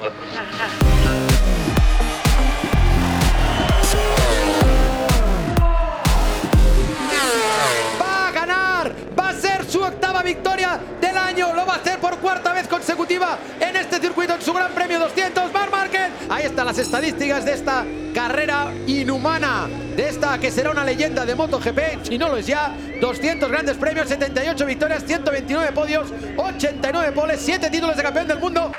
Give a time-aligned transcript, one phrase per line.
[0.00, 0.06] ¡Va
[8.28, 8.94] a ganar!
[9.18, 11.52] ¡Va a ser su octava victoria del año!
[11.52, 14.98] ¡Lo va a hacer por cuarta vez consecutiva en este circuito en su Gran Premio
[15.00, 15.52] 200!
[15.52, 16.08] ¡Marc Márquez!
[16.30, 21.34] Ahí están las estadísticas de esta carrera inhumana, de esta que será una leyenda de
[21.34, 22.74] MotoGP, si no lo es ya.
[23.02, 28.72] 200 grandes premios, 78 victorias, 129 podios, 89 poles, 7 títulos de campeón del mundo.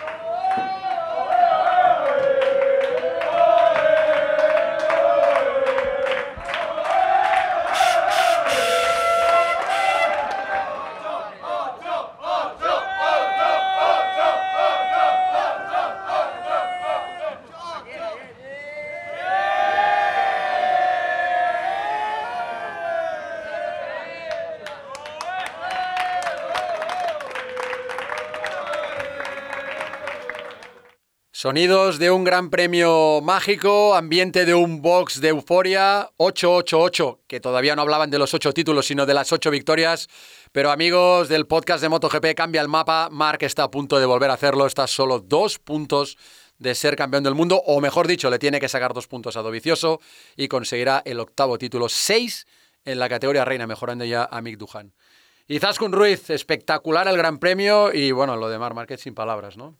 [31.42, 37.76] Sonidos de un gran premio mágico, ambiente de un box de euforia, 888, que todavía
[37.76, 40.08] no hablaban de los ocho títulos, sino de las ocho victorias.
[40.52, 43.10] Pero amigos del podcast de MotoGP, cambia el mapa.
[43.12, 44.68] Mark está a punto de volver a hacerlo.
[44.68, 46.16] Está solo dos puntos
[46.60, 49.42] de ser campeón del mundo, o mejor dicho, le tiene que sacar dos puntos a
[49.42, 50.00] Dovicioso
[50.38, 52.46] y conseguirá el octavo título, seis
[52.86, 54.94] en la categoría reina, mejorando ya a Mick Duhan.
[55.48, 59.58] Y Zaskun Ruiz, espectacular el Gran Premio y bueno, lo de Mar Márquez sin palabras,
[59.58, 59.76] ¿no?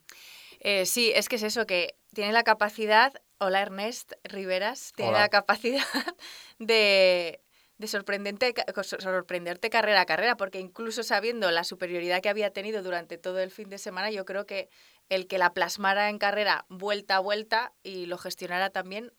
[0.64, 5.20] Eh, sí, es que es eso, que tiene la capacidad, hola Ernest Riveras, tiene Hola.
[5.22, 5.82] la capacidad
[6.60, 7.40] de,
[7.78, 12.82] de sorprendente, ca- sorprenderte carrera a carrera, porque incluso sabiendo la superioridad que había tenido
[12.84, 14.68] durante todo el fin de semana, yo creo que
[15.08, 19.12] el que la plasmara en carrera vuelta a vuelta y lo gestionara también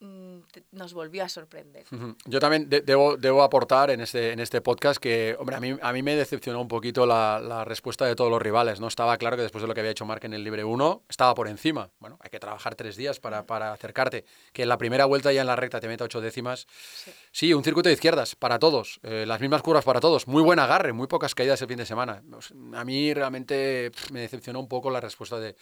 [0.00, 1.84] nos volvió a sorprender.
[2.26, 5.76] Yo también de- debo, debo aportar en este, en este podcast que, hombre, a mí,
[5.80, 8.80] a mí me decepcionó un poquito la, la respuesta de todos los rivales.
[8.80, 8.88] ¿no?
[8.88, 11.34] Estaba claro que después de lo que había hecho Mark en el Libre 1, estaba
[11.34, 11.88] por encima.
[12.00, 14.24] Bueno, hay que trabajar tres días para, para acercarte.
[14.52, 16.66] Que en la primera vuelta ya en la recta te meta ocho décimas.
[16.68, 17.10] Sí.
[17.32, 19.00] Sí, un circuito de izquierdas para todos.
[19.04, 20.26] eh, las mismas curvas para todos.
[20.26, 22.22] Muy buen agarre, muy pocas caídas el fin de semana.
[22.40, 25.56] Sea, A mí realmente pff, me decepcionó un poco la respuesta de,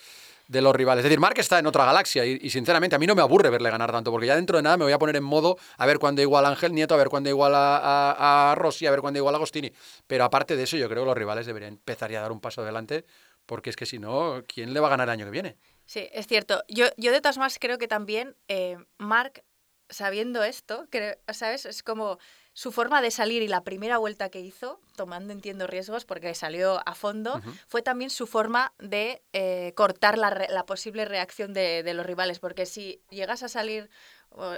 [0.52, 1.00] de los rivales.
[1.00, 3.70] Es decir, Mark está en otra galaxia y, sinceramente a mí no me aburre verle
[3.70, 5.98] ganar tanto porque ya dentro de nada me voy a poner en modo a ver
[5.98, 9.34] cuándo igual a Ángel Nieto, a ver cuándo igual a, Rossi, a ver cuándo igual
[9.34, 9.72] a Agostini.
[10.06, 12.40] Pero aparte de eso, yo creo que los rivales deberían empezar ya a dar un
[12.40, 13.06] paso adelante
[13.46, 15.56] porque es que si no, ¿quién le va a ganar el año que viene?
[15.86, 16.62] Sí, es cierto.
[16.68, 19.42] Yo, yo de todas maneras creo que también eh, Mark,
[19.88, 20.86] sabiendo esto,
[21.32, 21.64] ¿sabes?
[21.64, 22.18] Es como
[22.54, 26.80] su forma de salir y la primera vuelta que hizo, tomando, entiendo, riesgos, porque salió
[26.86, 31.82] a fondo, fue también su forma de eh, cortar la, re- la posible reacción de,
[31.82, 32.40] de los rivales.
[32.40, 33.88] Porque si llegas a salir,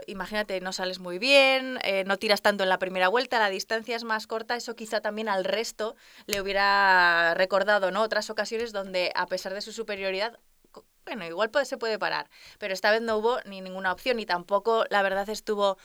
[0.06, 3.96] imagínate, no sales muy bien, eh, no tiras tanto en la primera vuelta, la distancia
[3.96, 8.02] es más corta, eso quizá también al resto le hubiera recordado ¿no?
[8.02, 10.38] otras ocasiones donde, a pesar de su superioridad,
[11.04, 12.28] bueno, igual puede- se puede parar,
[12.58, 15.76] pero esta vez no hubo ni ninguna opción y tampoco, la verdad, estuvo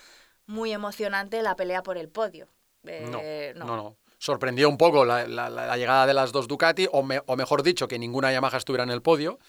[0.50, 2.48] muy emocionante la pelea por el podio.
[2.86, 3.96] Eh, no, no.
[4.18, 7.88] Sorprendió un poco la, la- llegada de las dos Ducati, o, me- o mejor dicho,
[7.88, 9.40] que ninguna Yamaha estuviera en el podio,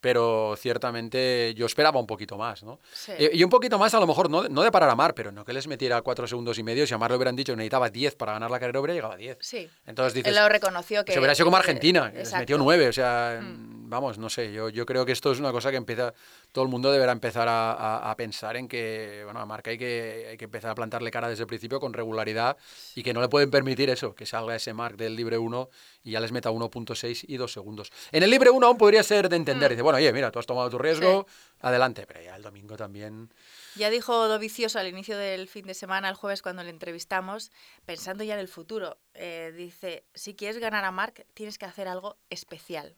[0.00, 2.78] pero ciertamente yo esperaba un poquito más, ¿no?
[2.92, 3.12] Sí.
[3.18, 5.32] Y, y un poquito más, a lo mejor, no, no de parar a Mar, pero
[5.32, 6.86] no que les metiera cuatro segundos y medio.
[6.86, 9.14] Si a Mar le hubieran dicho que necesitaba 10 para ganar la carrera, hubiera llegado
[9.14, 9.38] a 10.
[9.40, 9.68] Sí.
[9.86, 11.12] Entonces dices, Él lo reconoció que...
[11.12, 12.88] se hubiera sido como que- Argentina, que les metió 9.
[12.88, 13.88] O sea, Mm.
[13.90, 16.12] vamos, no sé, yo, yo creo que esto es una cosa que empieza,
[16.52, 19.78] todo el mundo deberá empezar a, a- a pensar en que, bueno, a Marca hay
[19.78, 22.56] que, hay que empezar a plantarle cara desde el principio con regularidad
[22.94, 25.68] y que no le pueden permitir eso, que salga ese Mark del libre 1
[26.04, 27.92] y ya les meta 1.6 y 2 segundos.
[28.12, 29.72] En el libre 1 aún podría ser de entender, Mm.
[29.74, 31.26] dice, bueno, oye, mira, tú has tomado tu riesgo,
[31.60, 33.32] adelante, pero ya el domingo también...
[33.74, 37.52] Ya dijo Dovicioso al inicio del fin de semana, el jueves, cuando le entrevistamos,
[37.86, 41.86] pensando ya en el futuro, eh, dice, si quieres ganar a Marc, tienes que hacer
[41.86, 42.96] algo especial.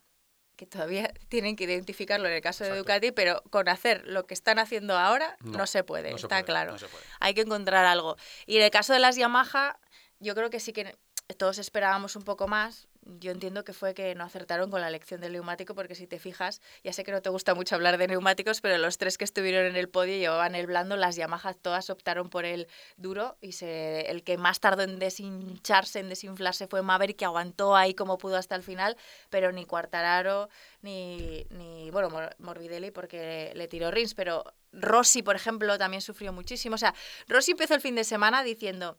[0.61, 2.77] Que todavía tienen que identificarlo en el caso de.
[2.77, 6.27] Ducati, pero con hacer lo que están haciendo ahora no, No, se puede, no se
[6.27, 6.73] está puede, claro.
[6.73, 7.03] no se puede.
[7.19, 8.19] Hay que encontrar algo.
[8.45, 9.79] Y en el caso de las Yamaha,
[10.19, 10.99] yo creo que sí que
[11.39, 12.89] todos esperábamos un poco más.
[13.03, 16.19] Yo entiendo que fue que no acertaron con la elección del neumático, porque si te
[16.19, 19.25] fijas, ya sé que no te gusta mucho hablar de neumáticos, pero los tres que
[19.25, 22.69] estuvieron en el podio llevaban el blando, las Yamaha todas optaron por el
[22.99, 27.75] duro y se, el que más tardó en deshincharse, en desinflarse fue Maverick, que aguantó
[27.75, 28.97] ahí como pudo hasta el final,
[29.31, 30.51] pero ni Quartararo,
[30.83, 36.33] ni, ni bueno, Mor- Morbidelli porque le tiró Rins, pero Rossi, por ejemplo, también sufrió
[36.35, 36.75] muchísimo.
[36.75, 36.95] O sea,
[37.29, 38.99] Rossi empezó el fin de semana diciendo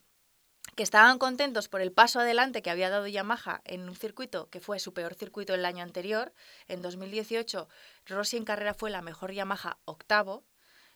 [0.82, 4.80] estaban contentos por el paso adelante que había dado Yamaha en un circuito que fue
[4.80, 6.34] su peor circuito el año anterior.
[6.68, 7.68] En 2018,
[8.06, 10.44] Rossi en carrera fue la mejor Yamaha octavo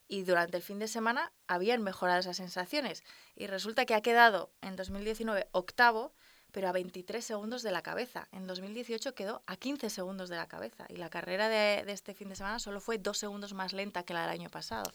[0.07, 3.03] y durante el fin de semana habían mejorado esas sensaciones.
[3.35, 6.13] Y resulta que ha quedado en 2019 octavo,
[6.51, 8.27] pero a 23 segundos de la cabeza.
[8.31, 12.13] En 2018 quedó a 15 segundos de la cabeza y la carrera de, de este
[12.13, 14.91] fin de semana solo fue dos segundos más lenta que la del año pasado.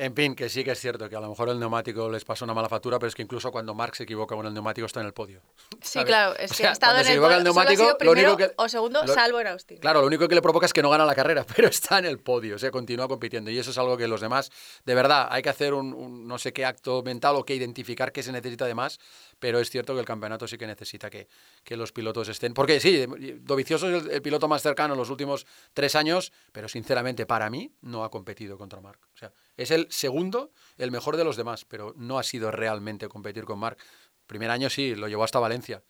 [0.00, 2.44] En fin, que sí que es cierto que a lo mejor el neumático les pasó
[2.44, 5.00] una mala factura, pero es que incluso cuando Mark se equivoca con el neumático está
[5.00, 5.42] en el podio.
[5.82, 7.82] Sí, claro, es O que sea, ha estado en el podio, el solo ha neumático,
[7.82, 9.78] sido lo primero único que- o segundo, lo- salvo en Austin.
[9.78, 12.04] Claro, lo único que le provoca es que no gana la carrera, pero está en
[12.04, 13.50] el podio, o sea, continúa compitiendo.
[13.50, 14.52] Y eso es algo que los demás,
[14.84, 18.12] de verdad, hay que hacer un, un no sé qué acto mental o que identificar
[18.12, 19.00] qué se necesita de más,
[19.38, 21.28] pero es cierto que el campeonato sí que necesita que,
[21.64, 22.54] que los pilotos estén.
[22.54, 23.06] Porque sí,
[23.40, 27.50] Dovicioso es el, el piloto más cercano en los últimos tres años, pero sinceramente para
[27.50, 29.00] mí no ha competido contra Marc.
[29.14, 33.08] O sea, es el segundo, el mejor de los demás, pero no ha sido realmente
[33.08, 33.80] competir con Marc.
[34.26, 35.82] Primer año sí, lo llevó hasta Valencia,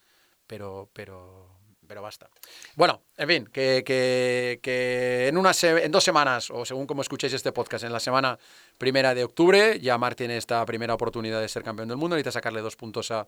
[0.47, 1.57] pero, pero,
[1.88, 2.29] pero basta.
[2.76, 7.02] Bueno, en fin, que, que, que en, una se- en dos semanas, o según como
[7.02, 8.38] escuchéis este podcast, en la semana
[8.76, 12.32] primera de octubre, ya Marc tiene esta primera oportunidad de ser campeón del mundo, necesita
[12.32, 13.26] sacarle dos puntos a,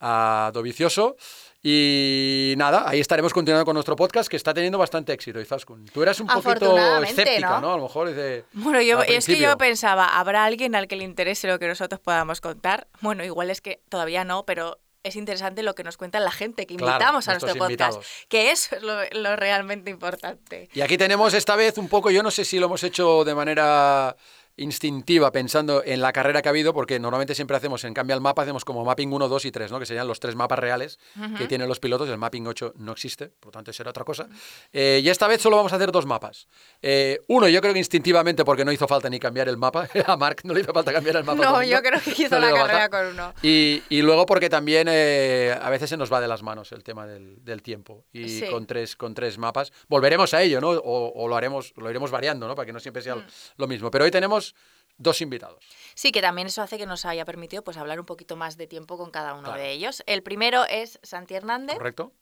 [0.00, 1.16] a Dovicioso.
[1.62, 5.84] Y nada, ahí estaremos continuando con nuestro podcast que está teniendo bastante éxito, Izaskun.
[5.86, 7.60] Tú eras un poquito Afortunadamente, escéptica, ¿no?
[7.60, 7.72] ¿no?
[7.74, 8.44] A lo mejor dice...
[8.52, 12.00] Bueno, yo, es que yo pensaba, ¿habrá alguien al que le interese lo que nosotros
[12.00, 12.86] podamos contar?
[13.00, 14.78] Bueno, igual es que todavía no, pero
[15.08, 18.06] es interesante lo que nos cuenta la gente que Claro, invitamos a nuestro podcast, invitados.
[18.28, 20.68] que eso es lo, lo realmente importante.
[20.72, 23.34] Y aquí tenemos esta vez un poco, yo no sé si lo hemos hecho de
[23.34, 24.16] manera
[24.58, 28.20] instintiva pensando en la carrera que ha habido, porque normalmente siempre hacemos, en cambio al
[28.20, 29.78] mapa, hacemos como mapping 1, 2 y 3, ¿no?
[29.78, 30.98] que serían los tres mapas reales
[31.36, 34.28] que tienen los pilotos, el mapping 8 no existe, por lo tanto será otra cosa.
[34.72, 36.48] Eh, y esta vez solo vamos a hacer dos mapas.
[36.82, 40.16] Eh, uno, yo creo que instintivamente, porque no hizo falta ni cambiar el mapa, a
[40.16, 41.42] Mark no le hizo falta cambiar el mapa.
[41.42, 43.34] No, yo creo que hizo no la carrera con uno.
[43.42, 46.82] Y, y luego porque también eh, a veces se nos va de las manos el
[46.84, 48.04] tema del, del tiempo.
[48.12, 48.44] Y Sí.
[48.50, 50.70] con, tres, con tres mapas volveremos a ello, ¿no?
[50.70, 52.54] O, o lo haremos, lo iremos variando, ¿no?
[52.54, 53.24] Para que no siempre sea Mm.
[53.56, 53.90] lo mismo.
[53.90, 54.47] Pero hoy tenemos
[54.96, 55.64] dos invitados.
[55.94, 58.66] Sí, que también eso hace que nos haya permitido pues hablar un poquito más de
[58.66, 59.60] tiempo con cada uno Claro.
[59.62, 60.02] de ellos.
[60.06, 61.76] El primero es Santi Hernández.
[61.76, 62.12] ¿Correcto?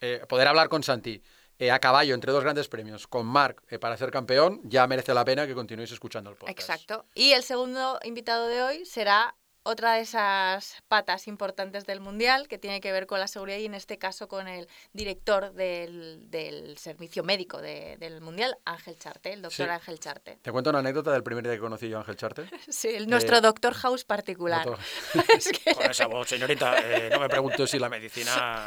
[0.00, 1.22] Eh, poder hablar con Santi
[1.58, 5.12] eh, a caballo entre dos grandes premios, con Marc eh, para ser campeón, ya merece
[5.12, 6.58] la pena que continuéis escuchando el podcast.
[6.58, 7.04] Exacto.
[7.14, 12.58] Y el segundo invitado de hoy será otra de esas patas importantes del Mundial que
[12.58, 16.76] tiene que ver con la seguridad y en este caso con el director del, del
[16.78, 19.70] servicio médico de- del Mundial, Ángel Charte, el doctor Sí.
[19.72, 20.38] Ángel Charte.
[20.42, 22.44] Te cuento una anécdota del primer día que conocí yo a Ángel Charte.
[22.68, 24.66] Sí, el- nuestro Eh, doctor House particular.
[24.66, 24.84] Doctor-
[25.36, 28.66] Es que- Con esa voz, señorita, eh, no me pregunto si la medicina...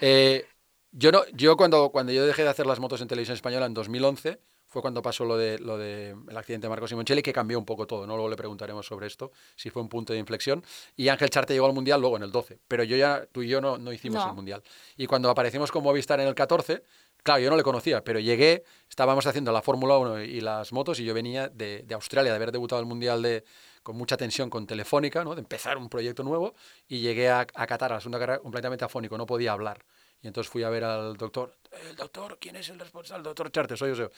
[0.00, 0.46] Eh,
[0.92, 3.74] yo, no, yo cuando, cuando yo dejé de hacer las motos en televisión española en
[3.74, 4.40] 2011,
[4.70, 7.64] fue cuando pasó lo de lo de el accidente de Marcos Simoncelli, que cambió un
[7.66, 8.14] poco todo, ¿no?
[8.14, 10.64] Luego le preguntaremos sobre esto, si fue un punto de inflexión.
[10.96, 13.48] Y Ángel Charte llegó al Mundial luego en el 12, pero yo ya, tú y
[13.48, 14.30] yo no, no hicimos No.
[14.30, 14.62] el Mundial.
[14.96, 16.82] Y cuando aparecimos con Movistar en el 14,
[17.22, 21.00] claro, yo no le conocía, pero llegué, estábamos haciendo la Fórmula 1 y las motos,
[21.00, 23.44] y yo venía de, de Australia, de haber debutado el Mundial de,
[23.82, 25.34] con mucha tensión con Telefónica, ¿no?
[25.34, 26.54] de empezar un proyecto nuevo,
[26.86, 29.84] y llegué a, a Qatar, a la segunda carrera, completamente afónico, no podía hablar.
[30.22, 31.56] Y entonces fui a ver al doctor.
[31.88, 33.20] El doctor, ¿quién es el responsable?
[33.20, 34.10] El doctor Charte, soy yo.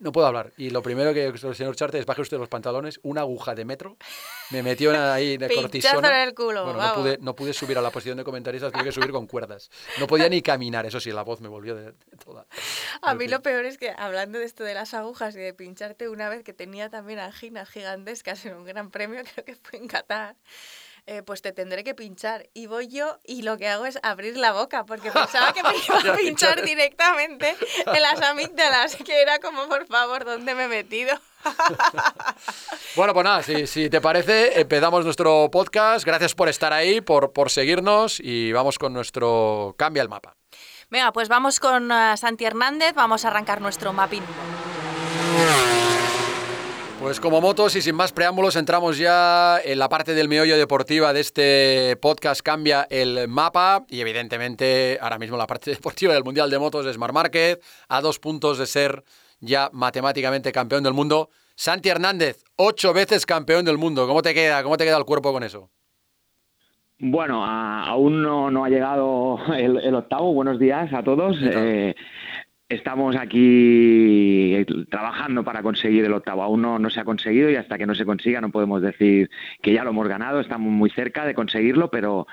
[0.00, 0.52] No puedo hablar.
[0.56, 3.64] Y lo primero que el señor Charte es baje usted los pantalones, una aguja de
[3.64, 3.96] metro,
[4.50, 6.22] me metió en- ahí de cortisona.
[6.22, 8.84] en el culo, Bueno, no pude, no pude subir a la posición de comentaristas, tuve
[8.84, 9.70] que subir con cuerdas.
[9.98, 12.46] No podía ni caminar, eso sí, la voz me volvió de, de toda.
[13.02, 13.32] A mí fin.
[13.32, 16.44] lo peor es que, hablando de esto de las agujas y de pincharte, una vez
[16.44, 20.36] que tenía también anginas gigantescas en un gran premio, creo que fue en Qatar,
[21.10, 22.50] eh, pues te tendré que pinchar.
[22.52, 25.70] Y voy yo y lo que hago es abrir la boca, porque pensaba que me
[25.70, 27.56] iba a pinchar directamente
[27.86, 31.18] en las amígdalas, que era como, por favor, ¿dónde me he metido?
[32.96, 36.04] Bueno, pues nada, si, si te parece, empezamos nuestro podcast.
[36.04, 40.34] Gracias por estar ahí, por, por seguirnos y vamos con nuestro Cambia el mapa.
[40.90, 44.24] Venga, pues vamos con eh, Santi Hernández, vamos a arrancar nuestro mapping.
[47.00, 51.12] Pues como motos y sin más preámbulos entramos ya en la parte del meollo deportiva
[51.12, 56.50] de este podcast Cambia el mapa y evidentemente ahora mismo la parte deportiva del Mundial
[56.50, 59.04] de Motos es Mar Márquez a dos puntos de ser
[59.40, 61.30] ya matemáticamente campeón del mundo.
[61.54, 64.06] Santi Hernández, ocho veces campeón del mundo.
[64.08, 64.62] ¿Cómo te queda?
[64.64, 65.70] ¿Cómo te queda el cuerpo con eso?
[66.98, 70.32] Bueno, a- aún no, no ha llegado el, el octavo.
[70.34, 71.36] Buenos días a todos.
[71.40, 71.94] Eh,
[72.68, 76.42] estamos aquí trabajando para conseguir el octavo.
[76.42, 79.30] Aún no, no se ha conseguido y hasta que no se consiga no podemos decir
[79.62, 80.40] que ya lo hemos ganado.
[80.40, 82.26] Estamos muy cerca de conseguirlo, pero,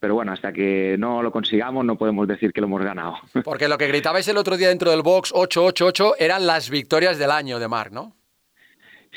[0.00, 3.16] pero bueno, hasta que no lo consigamos no podemos decir que lo hemos ganado.
[3.44, 7.30] Porque lo que gritabais el otro día dentro del box 888 eran las victorias del
[7.30, 8.21] año de Marc, ¿no?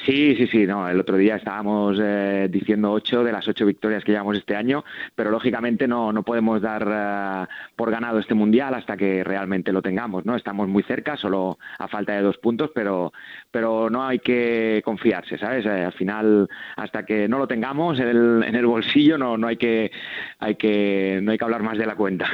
[0.05, 4.03] Sí, sí, sí, no, el otro día estábamos eh, diciendo ocho de las ocho victorias
[4.03, 4.85] que llevamos este año,
[5.15, 9.81] pero lógicamente no, no podemos dar eh, por ganado este mundial hasta que realmente lo
[9.81, 10.35] tengamos, ¿no?
[10.35, 13.13] Estamos muy cerca, solo a falta de dos puntos, pero,
[13.49, 15.65] pero no hay que confiarse, ¿sabes?
[15.65, 19.47] Eh, al final, hasta que no lo tengamos en el, en el bolsillo, no, no
[19.47, 19.91] hay que,
[20.37, 22.29] hay que, no hay que hablar más de la cuenta.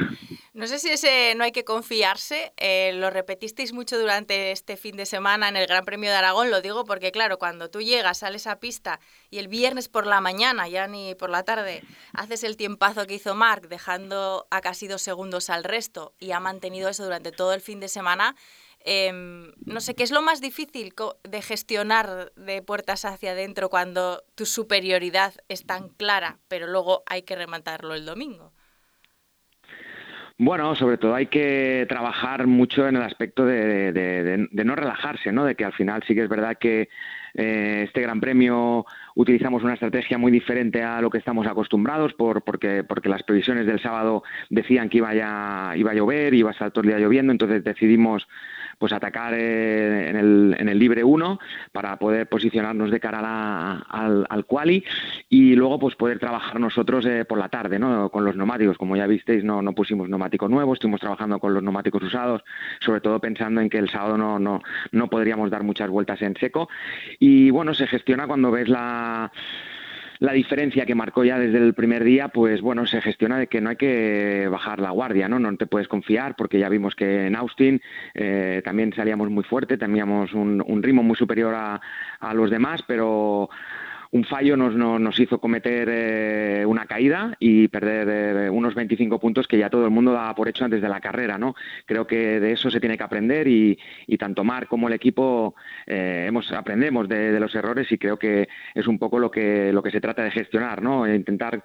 [0.52, 2.52] No sé si ese no hay que confiarse,
[2.92, 6.60] lo repetisteis mucho durante este fin de semana en el Gran Premio de Aragón, lo
[6.60, 8.98] digo porque claro, cuando cuando tú llegas, sales a pista
[9.30, 13.14] y el viernes por la mañana, ya ni por la tarde, haces el tiempazo que
[13.14, 17.52] hizo Mark, dejando a casi dos segundos al resto y ha mantenido eso durante todo
[17.52, 18.34] el fin de semana,
[18.80, 20.92] em, no sé, ¿qué es lo más difícil
[21.22, 27.22] de gestionar de puertas hacia adentro cuando tu superioridad es tan clara, pero luego hay
[27.22, 28.52] que rematarlo el domingo?
[30.44, 35.44] Bueno, sobre todo hay que trabajar mucho en el aspecto de, no relajarse, ¿no?
[35.44, 36.88] De que al final sí que es verdad que
[37.34, 38.84] eh, este Gran Premio
[39.14, 43.66] utilizamos una estrategia muy diferente a lo que estamos acostumbrados por, porque, porque las previsiones
[43.66, 46.98] del sábado decían que iba, a, iba a llover, iba a estar todo el día
[46.98, 48.26] lloviendo, entonces decidimos
[48.82, 51.38] pues atacar eh, en, el, en el libre 1
[51.70, 54.84] para poder posicionarnos de cara al, al quali
[55.28, 58.08] y luego pues poder trabajar nosotros eh, por la tarde ¿no?
[58.08, 58.76] con los neumáticos.
[58.76, 62.42] Como ya visteis, no, no pusimos neumáticos nuevos, estuvimos trabajando con los neumáticos usados,
[62.80, 64.60] sobre todo pensando en que el sábado no, no,
[64.90, 66.68] no podríamos dar muchas vueltas en seco.
[67.20, 69.30] Y bueno, se gestiona cuando ves la
[70.22, 73.60] la diferencia que marcó ya desde el primer día, pues bueno, se gestiona de que
[73.60, 75.40] no hay que bajar la guardia, ¿no?
[75.40, 77.82] No te puedes confiar porque ya vimos que en Austin
[78.14, 81.80] eh, también salíamos muy fuerte, teníamos un, un ritmo muy superior a,
[82.20, 83.50] a los demás, pero
[84.12, 89.48] un fallo nos, nos, hizo cometer eh, una caída y perder eh, unos 25 puntos
[89.48, 91.54] que ya todo el mundo daba por hecho antes de la carrera, ¿no?
[91.86, 93.78] Creo que de eso se tiene que aprender y,
[94.18, 98.86] tanto Mar como el equipo eh, hemos, aprendemos de, los errores y creo que es
[98.86, 101.12] un poco lo que, lo que se trata de gestionar, ¿no?
[101.12, 101.62] Intentar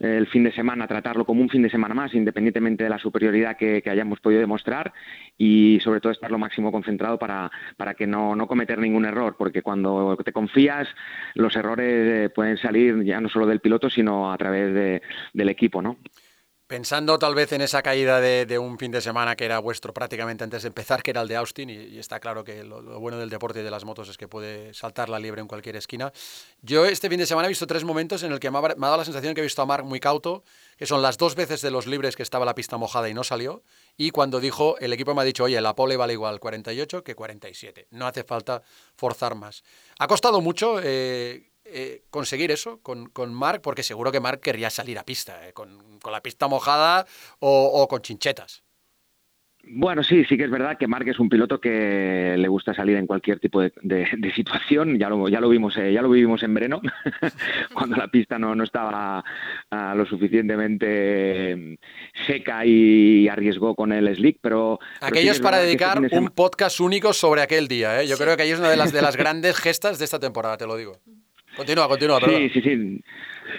[0.00, 3.58] el fin de semana tratarlo como un fin de semana más, independientemente de la superioridad
[3.58, 4.92] que, hayamos podido demostrar
[5.36, 9.36] y sobre todo estar lo máximo concentrado para, para que no, no cometer ningún error,
[9.36, 10.88] porque cuando te confías
[11.34, 15.48] los errores eh, pueden salir ya no solo del piloto, sino a través de, del
[15.48, 15.98] equipo, ¿no?
[16.70, 20.44] Pensando tal vez en esa caída de, un fin de semana que era vuestro prácticamente
[20.44, 23.28] antes de empezar, que era el de Austin, y, está claro que lo, bueno del
[23.28, 26.12] deporte y de las motos es que puede saltar la liebre en cualquier esquina.
[26.62, 28.96] Yo este fin de semana he visto tres momentos en el que me ha, dado
[28.98, 30.44] la sensación que he visto a Mark muy cauto,
[30.76, 33.24] que son las dos veces de los libres que estaba la pista mojada y no
[33.24, 33.64] salió,
[33.96, 37.16] y cuando dijo, el equipo me ha dicho, oye, la pole vale igual 48 que
[37.16, 38.62] 47, no hace falta
[38.94, 39.64] forzar más.
[39.98, 40.78] Ha costado mucho.
[40.80, 45.46] Eh, eh, conseguir eso con, con, Mark, porque seguro que Mark querría salir a pista,
[45.46, 47.06] eh, con, con, la pista mojada
[47.38, 48.62] o, con chinchetas.
[49.62, 52.96] Bueno, sí, sí que es verdad que Mark es un piloto que le gusta salir
[52.96, 54.98] en cualquier tipo de, situación.
[54.98, 56.80] Ya lo, ya lo vimos, eh, ya lo vivimos en Breno,
[57.74, 59.22] cuando la pista no, no estaba
[59.70, 61.78] ah, lo suficientemente
[62.26, 64.38] seca y arriesgó con el slick.
[64.40, 68.02] Pero aquello es para dedicar un podcast único sobre aquel día.
[68.02, 70.56] Yo creo que ahí es una de las de las grandes gestas de esta temporada,
[70.56, 70.98] te lo digo.
[71.60, 72.40] Continúa, continúa, perdón.
[72.40, 73.04] Sí, sí, sí.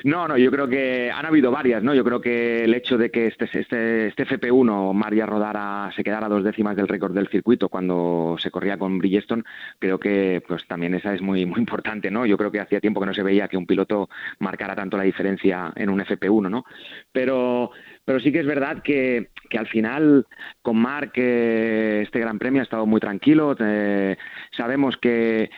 [0.05, 1.93] No, no, yo creo que han habido varias, ¿no?
[1.93, 6.25] Yo creo que el hecho de que este, este, este FP1, María rodara, se quedara
[6.25, 9.43] a dos décimas del récord del circuito cuando se corría con Bridgestone,
[9.77, 12.25] creo que pues también esa es muy, muy importante, ¿no?
[12.25, 15.03] Yo creo que hacía tiempo que no se veía que un piloto marcara tanto la
[15.03, 16.65] diferencia en un FP1, ¿no?
[17.12, 17.70] Pero,
[18.03, 20.25] pero sí que es verdad que, que al final
[20.63, 23.55] con Marc este Gran Premio ha estado muy tranquilo.
[23.60, 24.17] Eh,
[24.58, 25.51] sabemos que,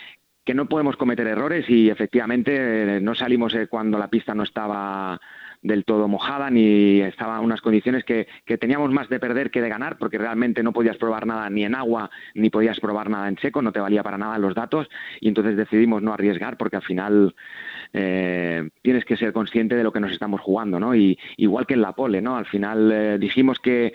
[0.46, 4.44] que no podemos cometer errores y efectivamente eh, no salimos eh, cuando la pista no
[4.44, 5.20] estaba
[5.62, 9.70] del todo mojada ni estaban unas condiciones que, que, teníamos más de perder que de
[9.70, 13.38] ganar porque realmente no podías probar nada ni en agua ni podías probar nada en
[13.38, 14.90] seco, no te valía para nada los datos
[15.22, 17.34] y entonces decidimos no arriesgar porque al final
[17.94, 20.94] eh, tienes que ser consciente de lo que nos estamos jugando, ¿no?
[20.94, 22.36] Y igual que en la pole, ¿no?
[22.36, 23.94] Al final dijimos que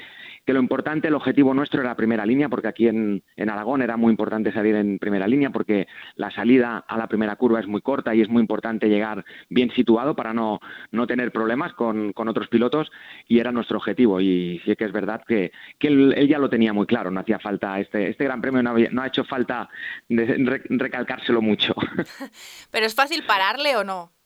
[0.49, 4.11] que lo importante, el objetivo nuestro era primera línea, porque aquí en, Aragón era muy
[4.11, 8.14] importante salir en primera línea, porque la salida a la primera curva es muy corta
[8.14, 10.59] y es muy importante llegar bien situado para no,
[10.90, 12.90] no tener problemas con, otros pilotos,
[13.26, 14.23] y era nuestro objetivo.
[14.23, 17.38] Y sí que es verdad que, que él, ya lo tenía muy claro, no hacía
[17.38, 19.69] falta, este, este Gran Premio no, ha hecho falta
[20.09, 21.75] recalcárselo mucho.
[22.71, 24.17] ¿Pero es fácil pararle o no?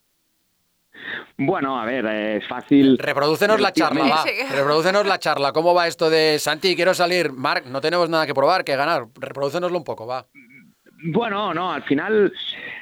[1.36, 2.98] Bueno, a ver, es fácil.
[2.98, 4.24] Reproducenos la charla, va.
[4.54, 5.52] Reproducenos la charla.
[5.52, 6.76] ¿Cómo va esto de Santi?
[6.76, 7.32] Quiero salir.
[7.32, 9.06] Marc, no tenemos nada que probar, que ganar.
[9.18, 10.26] Reproducenoslo un poco, va.
[11.04, 12.32] Bueno, no, al final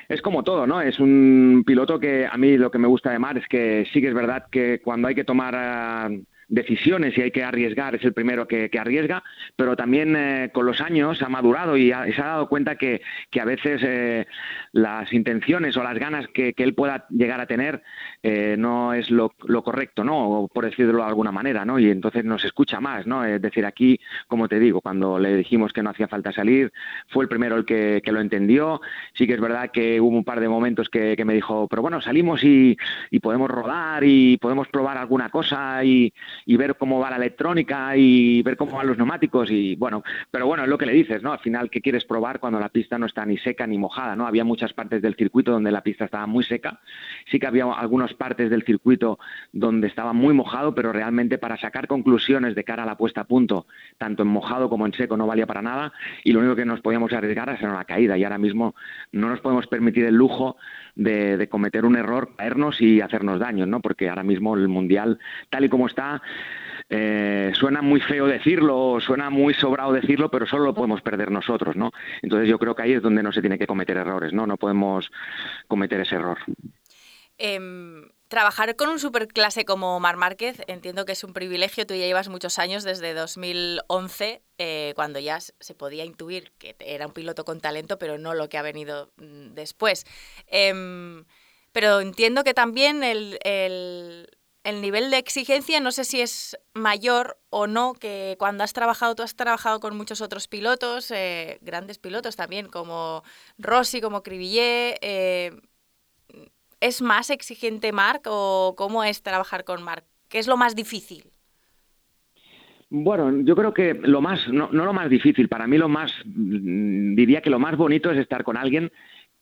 [0.09, 0.83] es como todo, ¿no?
[0.83, 4.00] Es un piloto que a mí lo que me gusta de Mar es que sí
[4.00, 6.11] que es verdad que cuando hay que tomar
[6.50, 9.23] decisiones y hay que arriesgar, es el primero que, arriesga,
[9.57, 13.00] pero también eh, con los años ha madurado y, se ha dado cuenta que,
[13.40, 14.26] a veces eh,
[14.73, 17.83] las intenciones o las ganas que, él pueda llegar a tener
[18.23, 19.30] eh, no es lo,
[19.62, 20.49] correcto, ¿no?
[20.52, 21.78] por decirlo de alguna manera, ¿no?
[21.78, 23.25] Y entonces nos escucha más, ¿no?
[23.25, 26.73] Es decir, aquí, como te digo, cuando le dijimos que no hacía falta salir,
[27.09, 28.80] fue el primero el que, lo entendió.
[29.14, 32.00] Sí que es verdad que hubo un par de momentos que, me dijo, pero bueno,
[32.00, 32.76] salimos y,
[33.23, 36.12] podemos rodar y podemos probar alguna cosa y,
[36.47, 40.47] y ver cómo va la electrónica y ver cómo van los neumáticos y bueno, pero
[40.47, 41.33] bueno, es lo que le dices, ¿no?
[41.33, 44.27] Al final, ¿qué quieres probar cuando la pista no está ni seca ni mojada, ¿no?
[44.27, 46.81] Había muchas partes del circuito donde la pista estaba muy seca,
[47.31, 49.19] sí que había algunas partes del circuito
[49.53, 53.25] donde estaba muy mojado, pero realmente para sacar conclusiones de cara a la puesta a
[53.25, 53.67] punto,
[53.99, 55.93] tanto en mojado como en seco, no valía para nada
[56.25, 58.75] y lo único que nos podíamos arriesgar era la caída y ahora mismo
[59.13, 60.57] no nos podemos permitir el lujo
[61.00, 63.80] de, cometer un error, caernos y hacernos daño, ¿no?
[63.80, 66.21] Porque ahora mismo el Mundial, tal y como está,
[66.88, 71.75] eh, suena muy feo decirlo, suena muy sobrado decirlo, pero solo lo podemos perder nosotros,
[71.75, 71.90] ¿no?
[72.23, 74.47] Entonces yo creo que ahí es donde no se tiene que cometer errores, ¿no?
[74.47, 75.11] No podemos
[75.69, 76.38] cometer ese error.
[77.38, 81.85] Em, trabajar con un superclase como Mar Márquez entiendo que es un privilegio.
[81.85, 87.09] Tú ya llevas muchos años, desde 2011, eh, cuando ya se podía intuir que era
[87.09, 90.07] un piloto con talento, pero no lo que ha venido mm, después.
[90.47, 91.25] Em,
[91.73, 93.39] pero entiendo que también el,
[94.63, 99.15] el nivel de exigencia no sé si es mayor o no que cuando has trabajado,
[99.15, 103.25] tú has trabajado con muchos otros pilotos, eh, grandes pilotos también, como
[103.59, 104.99] Rossi, como Cribillet.
[106.81, 110.05] ¿Es más exigente Marc o cómo es trabajar con Marc?
[110.29, 111.25] ¿Qué es lo más difícil?
[112.89, 116.13] Bueno, yo creo que lo más, no, no lo más difícil, para mí lo más,
[116.25, 118.91] mm, diría que lo más bonito es estar con alguien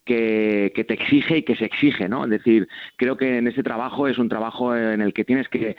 [0.04, 2.25] que, te exige y que se exige, ¿no?
[2.25, 5.76] Es decir, creo que en ese trabajo es un trabajo en el que tienes que,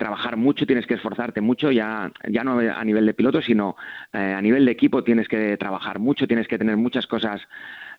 [0.00, 3.76] trabajar mucho, tienes que esforzarte mucho, ya, ya no a nivel de piloto, sino
[4.12, 7.40] eh, a nivel de equipo tienes que trabajar mucho, tienes que tener muchas cosas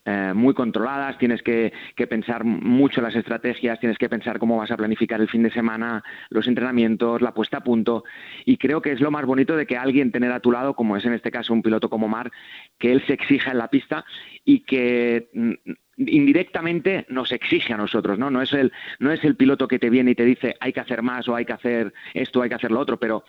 [0.05, 1.73] eh, muy controladas, tienes que,
[2.09, 6.03] pensar mucho las estrategias, tienes que pensar cómo vas a planificar el fin de semana,
[6.29, 8.03] los entrenamientos, la puesta a punto.
[8.45, 10.97] Y creo que es lo más bonito de que alguien tener a tu lado, como
[10.97, 12.31] es en este caso un piloto como Mar,
[12.77, 14.05] que él se exija en la pista
[14.45, 15.53] y que mm,
[15.97, 18.29] indirectamente nos exige a nosotros, ¿no?
[18.29, 20.79] No es el, no es el piloto que te viene y te dice hay que
[20.79, 23.23] hacer más o hay que hacer esto, hay que hacer lo otro, pero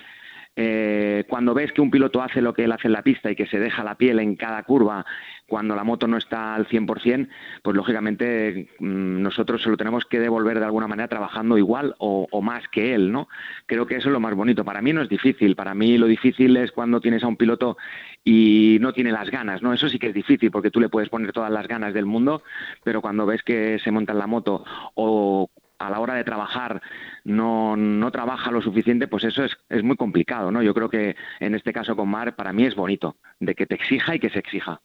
[0.61, 3.37] eh, cuando ves que un piloto hace lo que él hace en la pista y
[3.37, 5.07] que se deja la piel en cada curva
[5.47, 7.29] cuando la moto no está al 100%,
[7.63, 12.27] pues lógicamente mm, nosotros se lo tenemos que devolver de alguna manera trabajando igual o,
[12.43, 13.29] más que él, ¿no?
[13.67, 14.65] Creo que eso es lo más bonito.
[14.65, 17.77] Para mí no es difícil, para mí lo difícil es cuando tienes a un piloto
[18.25, 19.73] y no tiene las ganas, ¿no?
[19.73, 22.43] Eso sí que es difícil porque tú le puedes poner todas las ganas del mundo,
[22.83, 26.83] pero cuando ves que se monta en la moto o a la hora de trabajar
[27.25, 30.63] no, no trabaja lo suficiente, pues eso es, es, muy complicado, ¿no?
[30.63, 33.75] Yo creo que en este caso con Mar para mí es bonito, de que te
[33.75, 34.81] exija y que se exija.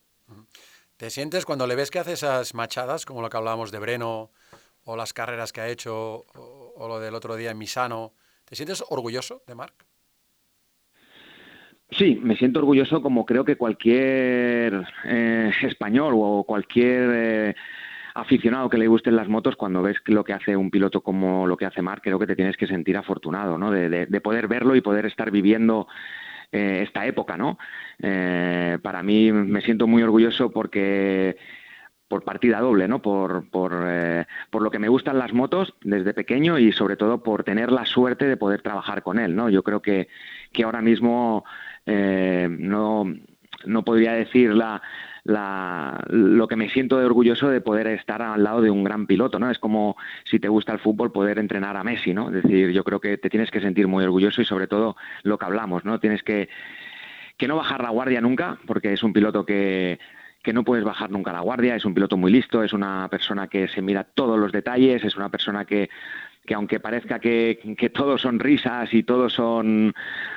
[0.97, 4.31] ¿Te sientes cuando le ves que hace esas machadas, como lo que hablábamos de Breno,
[4.85, 8.13] o las carreras que ha hecho, o, lo del otro día en Misano,
[8.45, 9.73] ¿te sientes orgulloso de Marc?
[11.91, 17.55] Sí, me siento orgulloso como creo que cualquier eh, español o cualquier eh,
[18.13, 21.57] aficionado que le gusten las motos, cuando ves lo que hace un piloto como lo
[21.57, 23.71] que hace Marc, creo que te tienes que sentir afortunado, ¿no?
[23.71, 25.87] De, poder verlo y poder estar viviendo
[26.51, 27.57] eh, esta época, ¿no?
[27.99, 31.35] Eh, para mí me siento muy orgulloso porque
[32.07, 33.01] por partida doble, ¿no?
[33.01, 37.23] Por, por, eh, por, lo que me gustan las motos desde pequeño y sobre todo
[37.23, 39.49] por tener la suerte de poder trabajar con él, ¿no?
[39.49, 40.07] Yo creo que,
[40.51, 41.43] que ahora mismo
[41.85, 43.13] no,
[43.65, 44.81] no podría decir la,
[45.23, 49.07] la, lo que me siento de orgulloso de poder estar al lado de un gran
[49.07, 49.49] piloto, ¿no?
[49.49, 52.27] Es como si te gusta el fútbol poder entrenar a Messi, ¿no?
[52.27, 55.37] Es decir, yo creo que te tienes que sentir muy orgulloso y sobre todo lo
[55.37, 55.99] que hablamos, ¿no?
[55.99, 56.49] Tienes que,
[57.37, 59.97] que no bajar la guardia nunca, porque es un piloto que,
[60.43, 63.47] que no puedes bajar nunca la guardia, es un piloto muy listo, es una persona
[63.47, 65.89] que se mira todos los detalles, es una persona que
[66.45, 69.93] que aunque parezca que, que todos son risas y todos son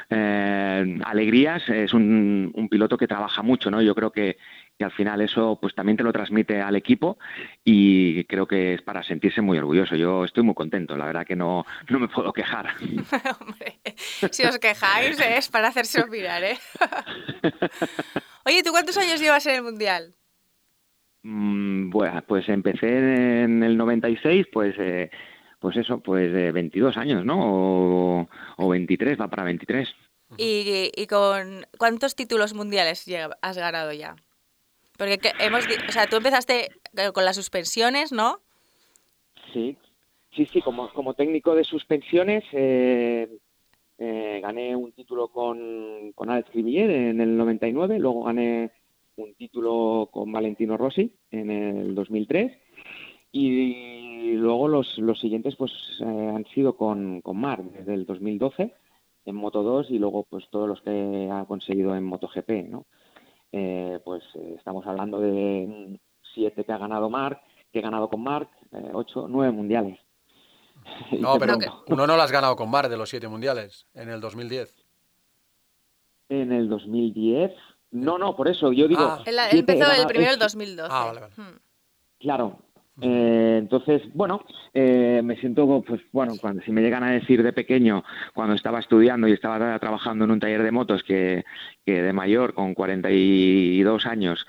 [0.09, 3.83] eh, alegrías, es un, un, piloto que trabaja mucho, ¿no?
[3.83, 4.37] Yo creo que,
[4.79, 7.19] que, al final eso pues también te lo transmite al equipo
[7.65, 9.97] y creo que es para sentirse muy orgulloso.
[9.97, 12.75] Yo estoy muy contento, la verdad que no, no me puedo quejar.
[13.41, 13.81] Hombre,
[14.31, 16.59] si os quejáis es para hacerse olvidar, ¿eh?
[18.45, 20.15] Oye, ¿tú cuántos años llevas en el Mundial?
[21.23, 24.75] Mm, bueno, pues empecé en el 96, pues...
[24.79, 25.11] Eh,
[25.59, 28.27] pues eso, pues de 22 años, ¿no?
[28.57, 29.89] O, 23, va para 23.
[30.37, 33.05] ¿Y, ¿Y, con cuántos títulos mundiales
[33.43, 34.17] has ganado ya?
[34.97, 36.69] Porque hemos, o sea, tú empezaste
[37.13, 38.41] con las suspensiones, ¿no?
[39.53, 39.77] Sí,
[40.35, 43.29] sí, sí, como, como técnico de suspensiones, eh,
[43.99, 48.71] eh, gané un título con, con Alex Crimier en el 99, luego gané
[49.17, 52.53] un título con Valentino Rossi en el 2003
[53.33, 58.75] y luego los, los siguientes pues eh, han sido con, con Marc desde el 2012
[59.25, 62.87] en Moto 2 y luego pues todos los que ha conseguido en MotoGP, ¿no?
[63.59, 64.23] Eh, pues
[64.59, 65.99] estamos hablando de
[66.35, 67.41] siete que ha ganado Marc,
[67.73, 68.51] que he ganado con Marc,
[68.93, 69.99] ocho, nueve mundiales.
[71.19, 71.57] No, pero
[71.89, 74.75] uno no lo has ganado con Mar de los siete mundiales, en el 2010.
[76.29, 77.53] En el 2010.
[77.93, 79.01] No, no, por eso yo digo.
[79.01, 79.25] Ah.
[79.51, 80.89] empezó el primero el 2012.
[80.93, 81.35] Ah, vale, vale.
[81.37, 81.59] Hmm.
[82.19, 82.59] Claro.
[83.01, 87.53] Eh, entonces, bueno, eh, me siento, pues bueno, cuando si me llegan a decir de
[87.53, 88.05] pequeño,
[88.35, 91.45] cuando estaba estudiando y estaba trabajando en un taller de motos, que,
[91.85, 94.47] que de mayor, con 42 años,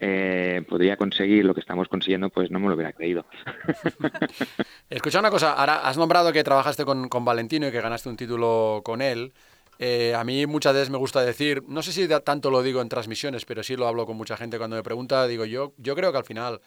[0.00, 3.26] eh, podría conseguir lo que estamos consiguiendo, pues no me lo hubiera creído.
[4.90, 8.80] Escucha una cosa, ahora has nombrado que trabajaste con, Valentino y que ganaste un título
[8.84, 9.32] con él.
[9.80, 12.88] Eh, a mí muchas veces me gusta decir, no sé si tanto lo digo en
[12.88, 16.12] transmisiones, pero sí lo hablo con mucha gente cuando me pregunta, digo yo, yo creo
[16.12, 16.60] que al final,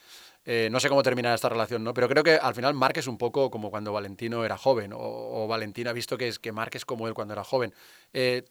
[0.45, 1.93] eh, no sé cómo termina esta relación, ¿no?
[1.93, 4.99] pero creo que al final Mark es un poco como cuando Valentino era joven, o,
[4.99, 7.73] o Valentina ha visto que, es, que Mark es como él cuando era joven.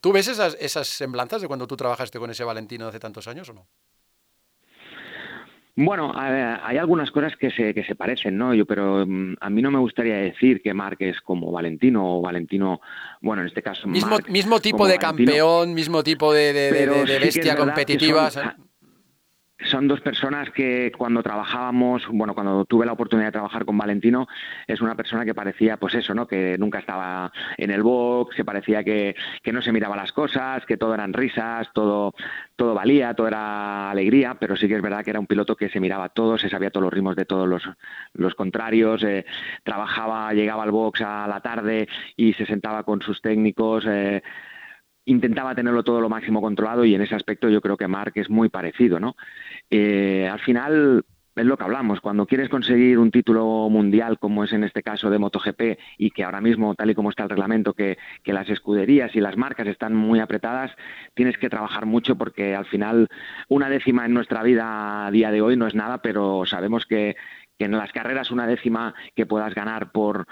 [0.00, 3.48] ¿Tú ves esas, esas semblanzas de cuando tú trabajaste con ese Valentino hace tantos años
[3.48, 3.66] o no?
[5.76, 8.52] Bueno, hay algunas cosas que se, que se parecen, ¿no?
[8.52, 12.20] Yo, pero mm, a mí no me gustaría decir que Marc es como Valentino o
[12.20, 12.80] Valentino,
[13.22, 13.88] bueno, en este caso.
[13.88, 18.69] Mismo, mismo tipo de campeón, mismo tipo de, de, bestia competitiva son
[19.82, 24.26] dos personas que cuando trabajábamos, bueno, cuando tuve la oportunidad de trabajar con Valentino,
[24.66, 26.26] es una persona que parecía, pues eso, ¿no?
[26.26, 30.64] Que nunca estaba en el box, que parecía que, que no se miraba las cosas,
[30.66, 32.14] que todo eran risas, todo,
[32.56, 35.68] todo valía, todo era alegría, pero sí que es verdad que era un piloto que
[35.68, 37.62] se miraba todo, se sabía todos los ritmos de todos los,
[38.14, 39.24] los contrarios, eh,
[39.64, 43.84] trabajaba, llegaba al box a la tarde y se sentaba con sus técnicos.
[43.86, 44.22] Eh,
[45.04, 48.30] intentaba tenerlo todo lo máximo controlado y en ese aspecto yo creo que Mark es
[48.30, 49.16] muy parecido, ¿no?
[49.70, 51.04] Eh, al final
[51.36, 55.10] es lo que hablamos, cuando quieres conseguir un título mundial, como es en este caso
[55.10, 58.48] de MotoGP, y que ahora mismo, tal y como está el reglamento, que, que, las
[58.50, 60.72] escuderías y las marcas están muy apretadas,
[61.14, 63.08] tienes que trabajar mucho porque al final
[63.48, 67.16] una décima en nuestra vida a día de hoy no es nada, pero sabemos que,
[67.58, 70.26] que en las carreras una décima que puedas ganar por,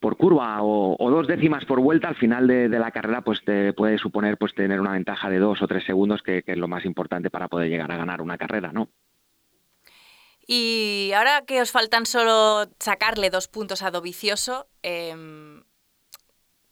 [0.00, 3.98] por curva o, dos décimas por vuelta al final de, la carrera pues te puede
[3.98, 7.30] suponer pues tener una ventaja de dos o tres segundos que, es lo más importante
[7.30, 8.88] para poder llegar a ganar una carrera, ¿no?
[10.46, 15.62] Y ahora que os faltan solo sacarle dos puntos a Dovicioso, em,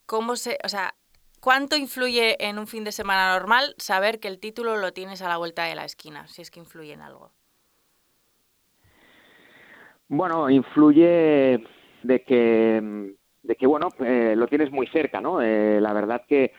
[0.07, 0.95] ¿cómo se, o sea,
[1.41, 5.29] cuánto influye en un fin de semana normal saber que el título lo tienes a
[5.29, 7.33] la vuelta de la esquina, si es que influye en algo?
[10.09, 11.67] Bueno, influye
[12.07, 15.43] de que, de que bueno, eh, lo tienes muy cerca, ¿no?
[15.43, 16.53] Eh, la verdad que,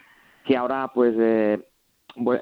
[0.46, 1.60] que ahora, pues, eh,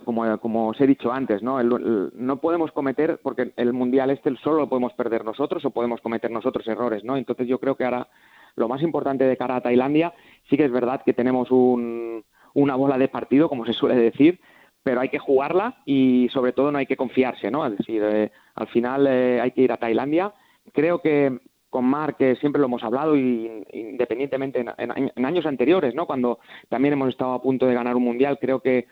[0.04, 1.62] como, como os he dicho antes, ¿no?
[1.62, 6.32] no podemos cometer, porque el Mundial este solo lo podemos perder nosotros o podemos cometer
[6.32, 7.18] nosotros errores, ¿no?
[7.18, 8.08] Entonces yo creo que ahora
[8.56, 10.14] lo más importante de cara a Tailandia,
[10.50, 14.40] sí que es verdad que tenemos un, una bola de partido, como se suele decir,
[14.82, 17.66] pero hay que jugarla y sobre todo no hay que confiarse, ¿no?
[17.66, 20.34] Es decir, al final hay que ir a Tailandia
[20.74, 21.40] creo que
[21.76, 26.08] con Marc siempre lo hemos hablado y independientemente en, años anteriores, ¿no?
[26.08, 28.88] Cuando también hemos estado a punto de ganar un mundial, creo que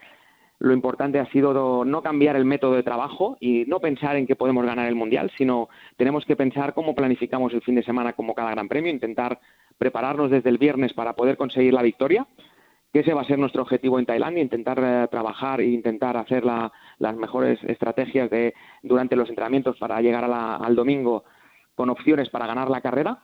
[0.60, 4.36] lo importante ha sido no cambiar el método de trabajo y no pensar en que
[4.36, 8.36] podemos ganar el mundial, sino tenemos que pensar cómo planificamos el fin de semana como
[8.36, 9.40] cada Gran Premio, intentar
[9.78, 12.28] prepararnos desde el viernes para poder conseguir la victoria
[12.92, 16.44] que ese va a ser nuestro objetivo en Tailandia, intentar eh, trabajar e intentar hacer
[16.46, 21.24] las mejores estrategias de, durante los entrenamientos para llegar al domingo
[21.76, 23.20] con opciones para ganar la carrera.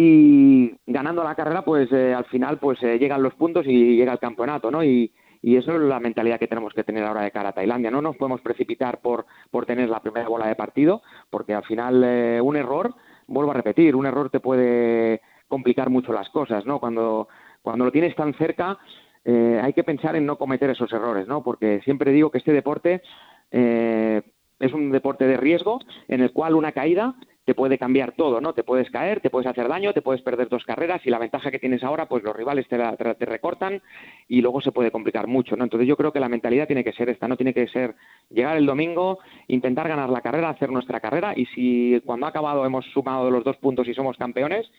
[0.00, 4.12] Y ganando la carrera pues eh, al final pues eh, llegan los puntos y llega
[4.12, 5.12] el campeonato no y,
[5.42, 7.90] y, eso es la mentalidad que tenemos que tener ahora de cara a Tailandia.
[7.90, 12.04] No nos podemos precipitar por por tener la primera bola de partido porque al final
[12.04, 12.94] eh, un error
[13.26, 17.26] vuelvo a repetir un error te puede complicar mucho las cosas no cuando
[17.62, 18.78] cuando lo tienes tan cerca
[19.24, 23.02] hay que pensar en no cometer esos errores no porque siempre digo que este deporte
[23.50, 27.14] es un deporte de riesgo en el cual una caída
[27.48, 28.52] te puede cambiar todo, ¿no?
[28.52, 31.50] Te puedes caer, te puedes hacer daño, te puedes perder dos carreras y la ventaja
[31.50, 33.80] que tienes ahora, pues los rivales te, te, recortan
[34.28, 35.64] y luego se puede complicar mucho, ¿no?
[35.64, 37.94] Entonces yo creo que la mentalidad tiene que ser esta, no tiene que ser
[38.28, 42.66] llegar el domingo, intentar ganar la carrera, hacer nuestra carrera y si cuando ha acabado
[42.66, 44.70] hemos sumado los dos puntos y somos campeones,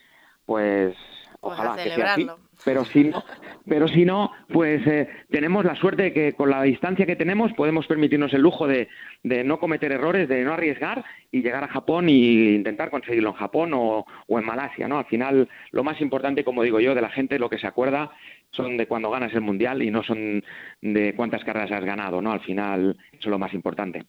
[0.46, 0.94] pues,
[1.40, 2.28] pues ojalá que sea así.
[2.64, 3.24] Pero si no,
[3.66, 7.52] pero si no, pues eh, tenemos la suerte de que con la distancia que tenemos
[7.52, 8.88] podemos permitirnos el lujo de,
[9.22, 13.36] de, no cometer errores, de no arriesgar y llegar a Japón e intentar conseguirlo en
[13.36, 14.98] Japón o, o en Malasia, ¿no?
[14.98, 18.10] Al final, lo más importante, como digo yo, de la gente, lo que se acuerda
[18.52, 20.42] son de cuando ganas el mundial y no son
[20.80, 22.32] de cuántas carreras has ganado, ¿no?
[22.32, 24.06] Al final, eso es lo más importante.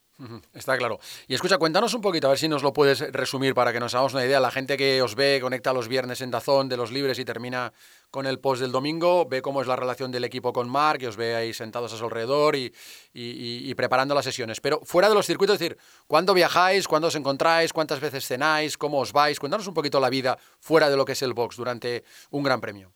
[0.54, 1.00] Está claro.
[1.28, 3.94] Y escucha, cuéntanos un poquito, a ver si nos lo puedes resumir para que nos
[3.94, 4.40] hagamos una idea.
[4.40, 7.74] La gente que os ve, conecta los viernes en Dazón de los libres y termina
[8.12, 11.06] con el post del domingo, ve cómo es la relación del equipo con Mark, y
[11.06, 12.72] os ve ahí sentados a su alrededor y,
[13.14, 14.60] y, preparando las sesiones.
[14.60, 16.88] Pero fuera de los circuitos, es decir, ¿cuándo viajáis?
[16.88, 17.74] ¿Cuándo os encontráis?
[17.74, 18.78] ¿Cuántas veces cenáis?
[18.78, 19.40] ¿Cómo os vais?
[19.40, 22.60] Cuéntanos un poquito la vida fuera de lo que es el box durante un gran
[22.60, 22.92] premio.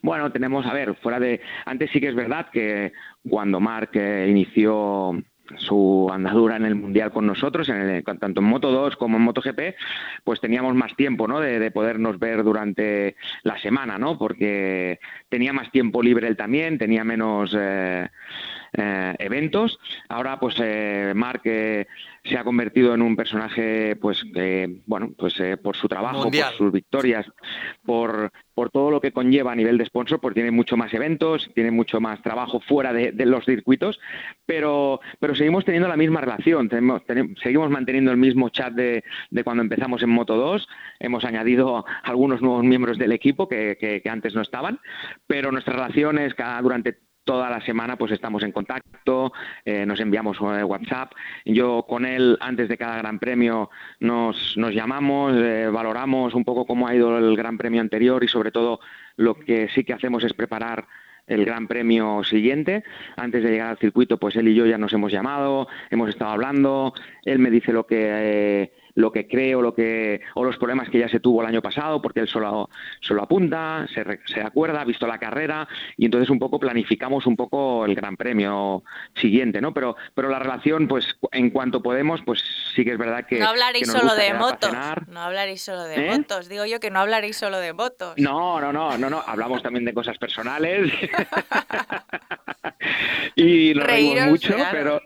[0.00, 1.40] Bueno, tenemos, a ver, fuera de...
[1.64, 2.92] Antes sí que es verdad que
[3.28, 5.12] cuando Mark eh, inició
[5.56, 9.60] su andadura en el mundial con nosotros, en tanto en Moto 2 como en MotoGP,
[10.24, 11.40] pues teníamos más tiempo, ¿no?
[11.40, 14.18] De, podernos ver durante la semana, ¿no?
[14.18, 18.08] Porque tenía más tiempo libre él también, tenía menos eh,
[18.72, 19.78] eh, eventos.
[20.08, 24.22] Ahora, pues eh, Mark se ha convertido en un personaje, pues,
[24.86, 27.26] bueno, pues por su trabajo, por sus victorias,
[27.84, 31.50] por, por todo lo que conlleva a nivel de sponsor, pues tiene mucho más eventos,
[31.54, 33.98] tiene mucho más trabajo fuera de, los circuitos,
[34.46, 37.02] pero, pero seguimos teniendo la misma relación, tenemos,
[37.42, 40.68] seguimos manteniendo el mismo chat de, de, cuando empezamos en Moto 2,
[41.00, 44.80] hemos añadido algunos nuevos miembros del equipo que, que, antes no estaban,
[45.26, 49.32] pero nuestra relación es cada, durante toda la semana pues estamos en contacto,
[49.64, 51.12] eh, nos enviamos eh, WhatsApp.
[51.44, 56.66] Yo con él antes de cada Gran Premio nos, nos llamamos, eh, valoramos un poco
[56.66, 58.80] cómo ha ido el Gran Premio anterior y sobre todo
[59.16, 60.86] lo que sí que hacemos es preparar
[61.26, 62.82] el Gran Premio siguiente.
[63.16, 66.32] Antes de llegar al circuito, pues él y yo ya nos hemos llamado, hemos estado
[66.32, 66.92] hablando,
[67.24, 70.98] él me dice lo que lo que cree o, lo que, o los problemas que
[70.98, 72.68] ya se tuvo el año pasado, porque él solo,
[73.00, 77.36] solo apunta, se, se acuerda, ha visto la carrera y entonces un poco planificamos un
[77.36, 78.82] poco el Gran Premio
[79.14, 79.72] siguiente, ¿no?
[79.72, 82.42] Pero, pero la relación, pues en cuanto podemos, pues
[82.74, 83.38] sí que es verdad que...
[83.38, 84.72] No hablaréis solo de motos,
[85.08, 86.16] no hablaréis solo de ¿Eh?
[86.16, 88.14] motos, digo yo que no hablaréis solo de motos.
[88.18, 90.92] No, no, no, no, no, hablamos también de cosas personales
[93.36, 95.00] y nos reímos mucho, pero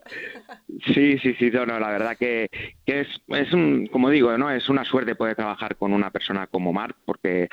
[0.94, 2.48] Sí, sí, sí, no, la verdad que,
[2.87, 4.50] es, es un, como digo, ¿no?
[4.50, 7.48] es una suerte poder trabajar con una persona como Marc, porque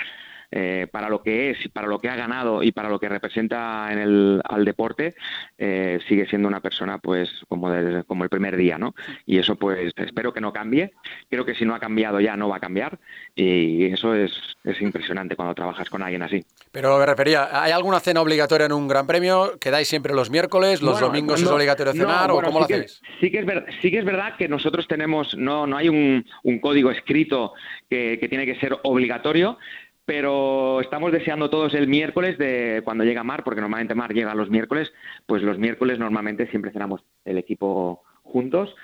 [0.56, 3.92] eh, para lo que es, para lo que ha ganado y para lo que representa
[3.92, 5.16] en el, al deporte,
[5.58, 7.70] eh, sigue siendo una persona pues como,
[8.06, 8.94] como el primer día, ¿no?
[9.26, 10.92] Y eso pues espero que no cambie.
[11.28, 13.00] Creo que si no ha cambiado ya no va a cambiar
[13.34, 14.32] y eso es,
[14.64, 16.46] es impresionante cuando trabajas con alguien así.
[16.72, 19.58] Pero me refería, ¿hay alguna cena obligatoria en un gran premio?
[19.60, 20.84] ¿Quedáis siempre los miércoles?
[20.84, 22.30] ¿Los domingos es obligatorio cenar?
[22.30, 23.02] ¿O cómo lo hacéis?
[23.20, 23.46] sí, que es
[23.82, 27.54] sí que es verdad que nosotros tenemos, no, no hay un, un código escrito
[27.90, 29.58] que, que tiene que ser obligatorio,
[30.06, 34.50] pero estamos deseando todos el miércoles de cuando llega Mar, porque normalmente Mar llega los
[34.50, 34.92] miércoles,
[35.26, 38.76] pues los miércoles normalmente siempre cenamos el equipo juntos.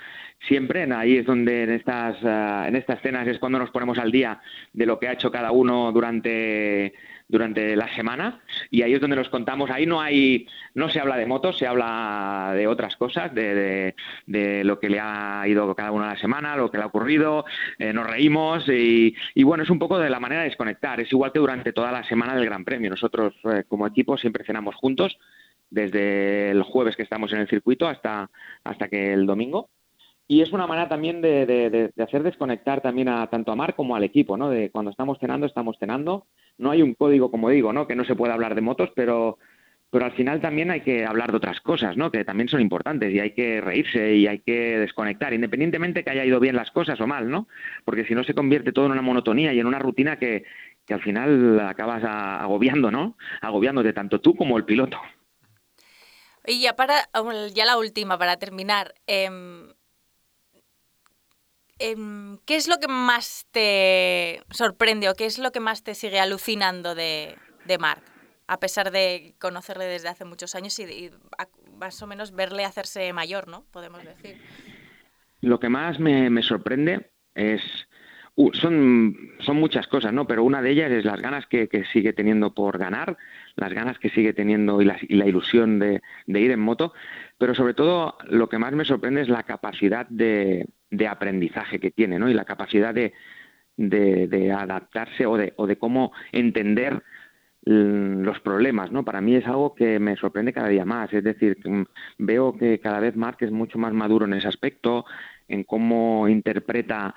[0.48, 4.12] Siempre, ahí es donde en estas, ah, en estas cenas es cuando nos ponemos al
[4.12, 4.40] día
[4.72, 6.94] de lo que ha hecho cada uno durante
[7.30, 11.16] durante la semana y ahí es donde nos contamos, ahí no hay, no se habla
[11.16, 15.92] de motos, se habla de otras cosas, de, de, lo que le ha ido cada
[15.92, 17.46] una a la semana, lo que le ha ocurrido,
[17.78, 21.12] eh, nos reímos y, y, bueno, es un poco de la manera de desconectar, es
[21.12, 24.76] igual que durante toda la semana del Gran Premio, nosotros eh, como equipo siempre cenamos
[24.76, 25.18] juntos,
[25.70, 28.32] desde el jueves que estamos en el circuito hasta,
[28.64, 29.70] hasta que el domingo
[30.32, 33.96] y es una manera también de, de, hacer desconectar también a tanto a Mar como
[33.96, 34.52] al equipo, ¿no?
[34.52, 36.28] De cuando estamos cenando, estamos cenando.
[36.60, 37.88] No hay un código, como digo, ¿no?
[37.88, 39.40] Que no se puede hablar de motos, pero,
[39.90, 42.12] pero al final también hay que hablar de otras cosas, ¿no?
[42.12, 46.26] Que también son importantes y hay que reírse y hay que desconectar, independientemente que haya
[46.26, 47.48] ido bien las cosas o mal, ¿no?
[47.84, 50.44] Porque si no se convierte todo en una monotonía y en una rutina que,
[50.86, 53.18] que al final acabas agobiando, ¿no?
[53.42, 55.02] Agobiándote tanto tú como el piloto.
[56.46, 57.10] Y ya para,
[57.52, 58.94] ya la última, para terminar.
[59.08, 59.69] Em,
[61.80, 66.20] ¿qué es lo que más te sorprende o qué es lo que más te sigue
[66.20, 67.38] alucinando de,
[67.80, 68.04] Mark?
[68.48, 71.12] A pesar de conocerle desde hace muchos años y,
[71.78, 73.64] más o menos verle hacerse mayor, ¿no?
[73.72, 74.38] Podemos decir.
[75.42, 77.62] Lo que más me, sorprende es
[78.54, 80.28] son, son muchas cosas, ¿no?
[80.28, 83.18] Pero una de ellas es las ganas que, sigue teniendo por ganar,
[83.56, 86.94] las ganas que sigue teniendo y la, ilusión de, ir en moto,
[87.38, 91.92] pero sobre todo lo que más me sorprende es la capacidad de, de aprendizaje que
[91.92, 92.30] tiene, ¿no?
[92.30, 93.14] Y la capacidad de,
[93.78, 97.02] de, adaptarse o de, o de cómo entender
[97.66, 99.04] los problemas, ¿no?
[99.04, 101.84] Para mí es algo que me sorprende cada día más, es decir, mm,
[102.18, 105.06] veo que cada vez Mark es mucho más maduro en ese aspecto,
[105.48, 107.14] en cómo interpreta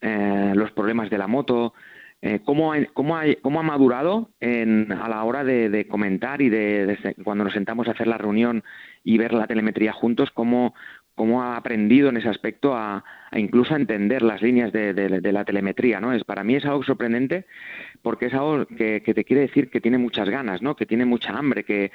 [0.00, 1.74] eh, los problemas de la moto,
[2.22, 7.16] eh, cómo, cómo, ha, cómo, ha, madurado en, a la hora de, comentar y de,
[7.24, 8.62] cuando nos sentamos a hacer la reunión
[9.02, 10.74] y ver la telemetría juntos, cómo,
[11.14, 16.00] cómo ha aprendido en ese aspecto a, incluso a entender las líneas de, la telemetría,
[16.00, 16.12] ¿no?
[16.12, 17.46] Es, para mí es algo sorprendente
[18.02, 20.76] porque es algo que, te quiere decir que tiene muchas ganas, ¿no?
[20.76, 21.92] Que tiene mucha hambre, que,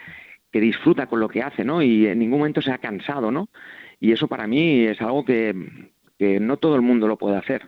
[0.51, 1.81] que disfruta con lo que hace, ¿no?
[1.81, 3.49] Y en ningún momento se ha cansado, ¿no?
[3.99, 5.53] Y eso para mí es algo que,
[6.19, 7.67] no todo el mundo lo puede hacer.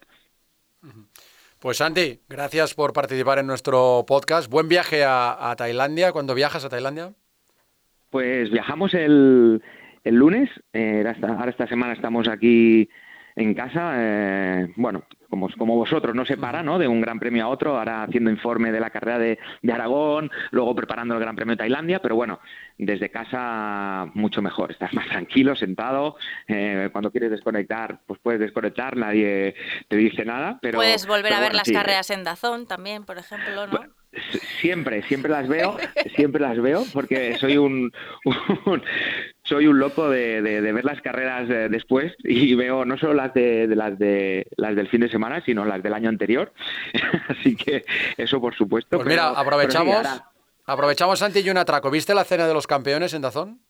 [1.60, 4.50] Pues Santi, gracias por participar en nuestro podcast.
[4.50, 6.12] Buen viaje a, Tailandia.
[6.12, 7.14] ¿Cuándo viajas a Tailandia?
[8.10, 9.62] Pues viajamos el,
[10.08, 10.50] el lunes.
[10.74, 12.90] Eh, ahora esta semana estamos aquí
[13.36, 13.94] en casa.
[13.96, 16.80] Eh, bueno, como, como vosotros, no se para, ¿no?
[16.80, 19.38] De un gran premio a otro, ahora haciendo informe de la carrera de,
[19.72, 22.40] Aragón, luego preparando el Gran Premio de Tailandia, pero bueno,
[22.78, 26.16] desde casa mucho mejor, estás más tranquilo, sentado,
[26.48, 29.56] eh, cuando quieres desconectar, pues puedes desconectar, nadie
[29.88, 30.78] te dice nada, pero...
[30.78, 33.80] Puedes volver a ver las carreras en Dazón también, por ejemplo, ¿no?
[34.62, 35.78] Siempre, siempre las veo,
[36.16, 37.92] siempre las veo, porque soy un,
[39.44, 43.98] soy un loco de, ver las carreras después y veo no solo las de, las
[43.98, 46.54] de las del fin de semana, sino las del año anterior.
[47.30, 47.86] Así que
[48.18, 48.98] eso por supuesto.
[48.98, 50.06] Pues mira, aprovechamos,
[50.66, 51.92] aprovechamos Santi y un atraco.
[51.92, 53.62] ¿Viste la cena de los campeones en Dazón?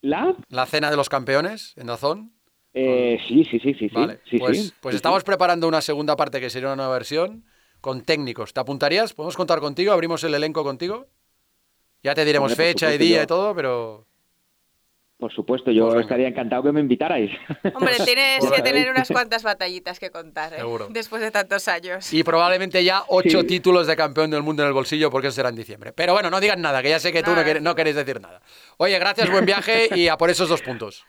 [0.00, 0.34] ¿La?
[0.48, 2.32] La cena de los campeones en Dazón.
[2.74, 4.18] Eh, sí, sí, sí, sí, vale.
[4.28, 7.44] sí, pues, pues estamos preparando una segunda parte que sería una nueva versión
[7.84, 8.54] con técnicos.
[8.54, 9.12] ¿Te apuntarías?
[9.12, 9.92] ¿Podemos contar contigo?
[9.92, 11.06] ¿Abrimos el elenco contigo?
[12.02, 14.06] Ya te diremos fecha y día y todo, pero...
[15.18, 17.30] Por supuesto, yo pues estaría encantado que me invitarais.
[17.74, 20.62] Hombre, tienes que tener unas cuantas batallitas que contar, ¿eh?
[20.88, 22.10] Después de tantos años.
[22.10, 25.50] Y probablemente ya ocho títulos de campeón del mundo en el bolsillo, porque eso será
[25.50, 25.92] en diciembre.
[25.92, 28.40] Pero bueno, no digan nada, que ya sé que tú no, no queréis decir nada.
[28.78, 31.04] Oye, gracias, buen viaje y a por esos dos puntos.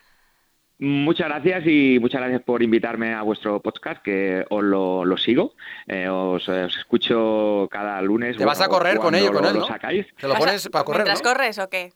[0.77, 5.53] Muchas gracias y muchas gracias por invitarme a vuestro podcast, que os lo, sigo.
[5.87, 8.35] Eh, os, escucho cada lunes.
[8.35, 9.53] ¿Te vas a correr con ello, con él?
[9.53, 10.05] Lo sacáis.
[10.19, 11.03] ¿Te lo pones para correr?
[11.03, 11.93] ¿Mientras corres o qué?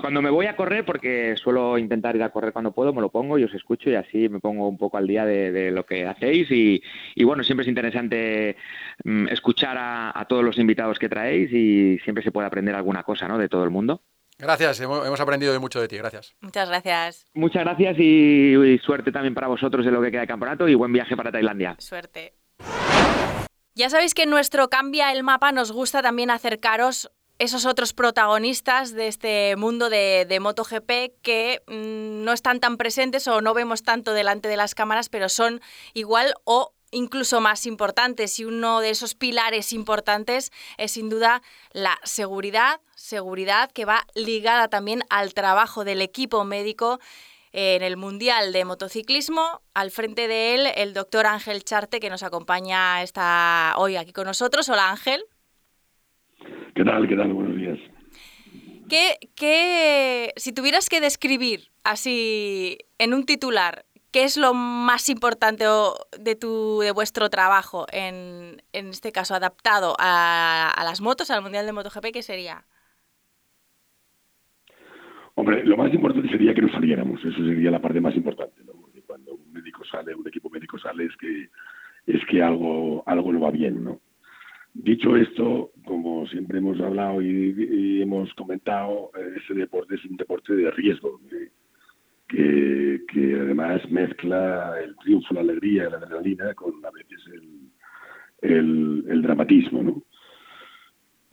[0.00, 3.10] cuando me voy a correr, porque suelo intentar ir a correr cuando puedo, me lo
[3.10, 6.06] pongo y os escucho y así me pongo un poco al día de, lo que
[6.06, 6.50] hacéis.
[6.50, 6.82] Y,
[7.22, 8.56] bueno, siempre es interesante
[9.04, 13.02] mm, escuchar a, a, todos los invitados que traéis y siempre se puede aprender alguna
[13.02, 13.38] cosa ¿no?
[13.38, 14.02] de todo el mundo.
[14.42, 16.34] Gracias, hemos aprendido mucho de ti, gracias.
[16.40, 17.26] Muchas gracias.
[17.32, 20.92] Muchas gracias y, suerte también para vosotros en lo que queda de campeonato y buen
[20.92, 21.76] viaje para Tailandia.
[21.78, 22.34] Suerte.
[23.76, 28.92] Ya sabéis que en nuestro Cambia el Mapa nos gusta también acercaros esos otros protagonistas
[28.92, 33.84] de este mundo de, de MotoGP que mm, no están tan presentes o no vemos
[33.84, 35.60] tanto delante de las cámaras, pero son
[35.94, 41.98] igual o incluso más importantes y uno de esos pilares importantes es sin duda la
[42.04, 47.00] seguridad, seguridad que va ligada también al trabajo del equipo médico
[47.50, 49.60] en el Mundial de Motociclismo.
[49.74, 54.26] Al frente de él, el doctor Ángel Charte, que nos acompaña está hoy aquí con
[54.26, 54.68] nosotros.
[54.68, 55.24] Hola Ángel.
[56.74, 57.08] ¿Qué tal?
[57.08, 57.32] ¿Qué tal?
[57.32, 57.78] Buenos días.
[58.88, 65.64] ¿Qué, si tuvieras que describir así en un titular ¿Qué es lo más importante
[66.18, 71.40] de, tu, de vuestro trabajo, en, en este caso adaptado a, a, las motos, al
[71.40, 72.12] Mundial de MotoGP?
[72.12, 72.66] ¿Qué sería?
[75.34, 78.72] Hombre, lo más importante sería que nos saliéramos, eso sería la parte más importante, ¿no?
[78.72, 81.48] Porque cuando un médico sale, un equipo médico sale, es que,
[82.06, 84.00] es que algo, algo no va bien, ¿no?
[84.74, 90.70] Dicho esto, como siempre hemos hablado y, hemos comentado, ese deporte es un deporte de
[90.70, 91.20] riesgo
[92.28, 97.20] que, además mezcla el triunfo, la alegría, la adrenalina con a veces
[98.40, 99.82] el, el, dramatismo.
[99.82, 100.02] ¿no?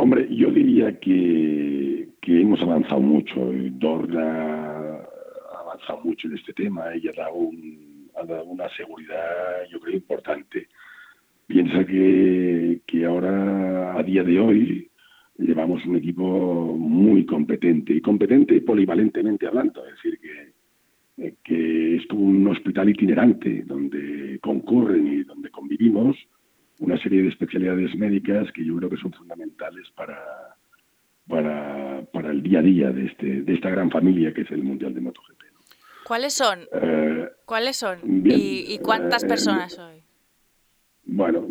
[0.02, 3.52] Hombre, yo diría que, que hemos avanzado mucho.
[3.72, 6.96] Dorna ha avanzado mucho en este tema.
[6.96, 7.52] y ha dado,
[8.16, 10.70] ha dado una seguridad, yo creo, importante.
[11.46, 14.90] Piensa que, que ahora, a día de hoy,
[15.38, 19.86] llevamos un equipo muy competente y competente polivalentemente hablando.
[19.86, 26.16] Es decir, que, que es un hospital itinerante donde concurren y donde convivimos
[26.80, 30.18] una serie de especialidades médicas que yo creo que son fundamentales para,
[31.28, 34.94] para, el día a día de, este, de esta gran familia que es el Mundial
[34.94, 35.40] de MotoGP.
[36.06, 36.60] ¿Cuáles son?
[36.74, 38.00] Eh, ¿Cuáles son?
[38.26, 40.02] ¿Y, cuántas eh, personas hoy?
[41.06, 41.48] Bueno,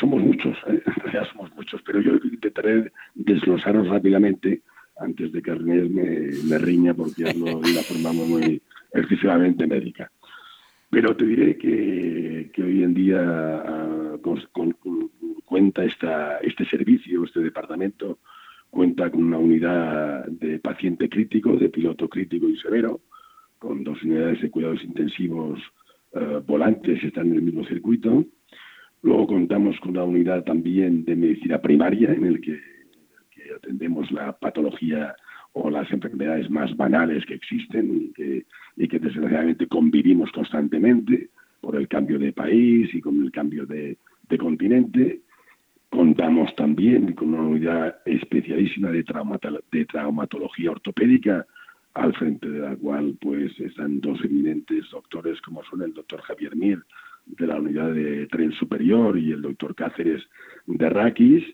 [0.00, 0.56] somos muchos,
[1.12, 4.62] ya somos muchos, pero yo intentaré desglosaros rápidamente
[4.98, 8.60] antes de que Ernest me, riña porque hablo de una forma muy
[8.92, 10.10] excesivamente médica.
[10.90, 13.20] Pero te diré que, hoy en día
[14.24, 15.08] ah,
[15.44, 18.18] cuenta esta, este servicio, este departamento,
[18.70, 23.00] cuenta con una unidad de paciente crítico, de piloto crítico y severo,
[23.58, 25.60] con dos unidades de cuidados intensivos
[26.14, 28.24] ah, volantes que están en el mismo circuito,
[29.02, 32.60] Luego contamos con una unidad también de medicina primaria en el que,
[33.56, 35.16] atendemos la patología
[35.52, 38.12] o las enfermedades más banales que existen
[38.76, 41.30] y que, desgraciadamente convivimos constantemente
[41.60, 43.96] por el cambio de país y con el cambio de,
[44.36, 45.22] continente.
[45.88, 49.04] Contamos también con una unidad especialísima de,
[49.72, 51.46] de traumatología ortopédica
[51.94, 56.54] al frente de la cual pues están dos eminentes doctores como son el doctor Javier
[56.54, 56.82] Mir
[57.26, 60.22] de la unidad de tren superior y el doctor Cáceres
[60.66, 61.44] de Raquis.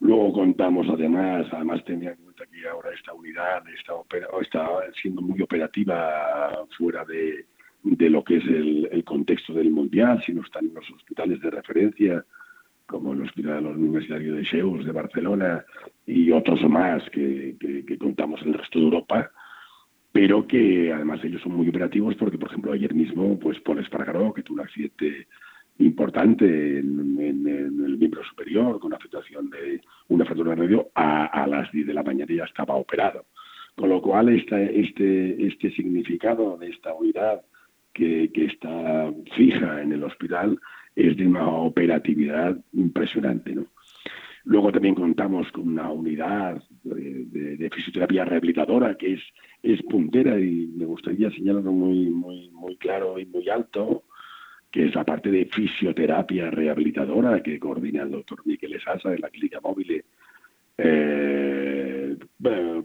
[0.00, 3.94] Luego contamos además, además tenía en cuenta que ahora esta unidad está,
[4.40, 4.68] está
[5.00, 7.46] siendo muy operativa fuera de,
[7.84, 11.50] de lo que es el, el, contexto del mundial, sino están en los hospitales de
[11.50, 12.24] referencia
[12.86, 15.64] como el Hospital Universitario de Cheus de Barcelona
[16.06, 19.30] y otros más que, que, contamos en el resto de Europa,
[20.12, 24.32] pero que además ellos son muy operativos porque, por ejemplo, ayer mismo, pues Paul Espargaró,
[24.32, 25.26] que tuvo un accidente
[25.78, 26.44] importante
[26.78, 27.18] en,
[27.48, 31.94] el miembro superior con afectación de una fractura de radio, a, a, las 10 de
[31.94, 33.26] la mañana ya estaba operado.
[33.74, 37.42] Con lo cual, este, este, este significado de esta unidad
[37.94, 40.58] que, que está fija en el hospital
[40.94, 43.54] es de una operatividad impresionante.
[43.54, 43.66] ¿no?
[44.44, 49.18] Luego también contamos con una unidad de, fisioterapia rehabilitadora que
[49.62, 54.04] es, puntera y me gustaría señalarlo muy, muy, muy claro y muy alto,
[54.70, 59.30] que es la parte de fisioterapia rehabilitadora que coordina el doctor Miquel Esasa de la
[59.30, 60.04] Clínica Móvil
[60.76, 62.16] eh,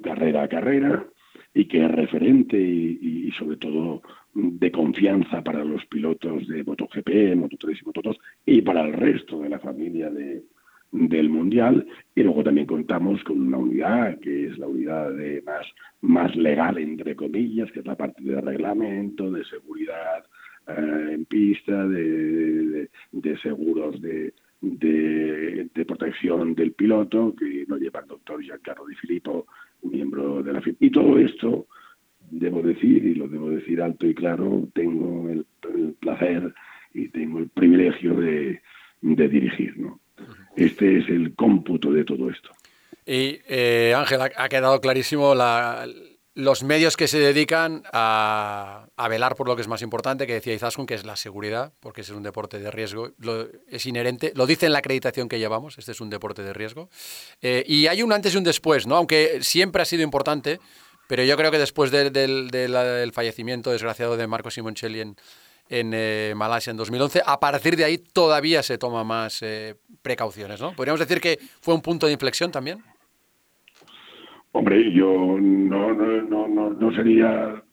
[0.01, 1.05] carrera a carrera
[1.54, 4.02] y que es referente y, sobre todo
[4.34, 9.50] de confianza para los pilotos de MotoGP, Moto3 y Moto2 y para el resto de
[9.50, 10.43] la familia de,
[10.91, 11.86] del Mundial.
[12.16, 15.66] Y luego también contamos con una unidad que es la unidad de más,
[16.02, 20.24] más legal, entre comillas, que es la parte de reglamento, de seguridad
[20.68, 28.08] eh, en pista, de, de, seguros de, de, protección del piloto, que lo lleva el
[28.08, 29.47] doctor Giancarlo Di Filippo,
[29.84, 30.82] miembro de la FIP.
[30.82, 31.68] Y todo esto,
[32.30, 35.46] debo decir, y lo debo decir alto y claro, tengo el,
[36.00, 36.54] placer
[36.94, 38.62] y tengo el privilegio de,
[39.02, 39.78] de dirigir.
[39.78, 40.00] ¿no?
[40.56, 42.50] Este es el cómputo de todo esto.
[43.06, 45.88] Y eh, Ángel, ha, quedado clarísimo la,
[46.40, 50.54] los medios que se dedican a, velar por lo que es más importante, que decía
[50.54, 53.12] Izaskun, que es la seguridad, porque es un deporte de riesgo,
[53.70, 56.90] es inherente, lo dice en la acreditación que llevamos, este es un deporte de riesgo.
[57.42, 58.96] Eh, y hay un antes y un después, ¿no?
[58.96, 60.60] aunque siempre ha sido importante,
[61.08, 65.18] pero yo creo que después del fallecimiento desgraciado de Marco Simoncelli en,
[65.70, 67.22] en eh, Malasia en 2011.
[67.26, 70.76] A partir de ahí todavía se toma más eh, precauciones, ¿no?
[70.76, 72.84] ¿Podríamos decir que fue un punto de inflexión también?
[74.52, 77.64] Hombre, yo no, no, no, no sería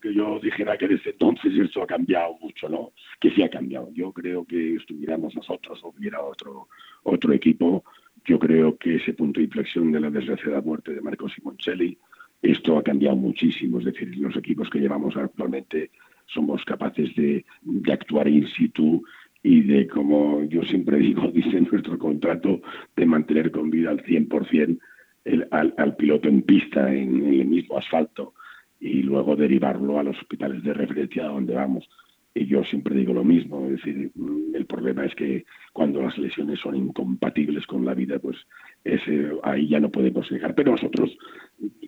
[0.00, 2.92] que yo dijera que desde entonces esto ha cambiado mucho, ¿no?
[3.20, 3.90] Que sí ha cambiado.
[3.92, 6.68] Yo creo que estuviéramos nosotros o hubiera otro,
[7.04, 7.84] otro equipo,
[8.24, 11.96] yo creo que ese punto de inflexión de la desgraciada muerte de Marco Simoncelli,
[12.42, 13.78] esto ha cambiado muchísimo.
[13.78, 15.90] Es decir, los equipos que llevamos actualmente
[16.26, 17.44] somos capaces de,
[17.90, 19.02] actuar in situ
[19.42, 22.60] y de, como yo siempre digo, dice nuestro contrato,
[22.96, 24.78] de mantener con vida al 100%
[25.26, 28.34] el, al, al, piloto en pista, en, el mismo asfalto,
[28.80, 31.88] y luego derivarlo a los hospitales de referencia donde vamos.
[32.34, 34.12] Y yo siempre digo lo mismo, es decir,
[34.54, 38.36] el problema es que cuando las lesiones son incompatibles con la vida, pues
[38.84, 40.54] ese, ahí ya no podemos dejar.
[40.54, 41.16] Pero nosotros,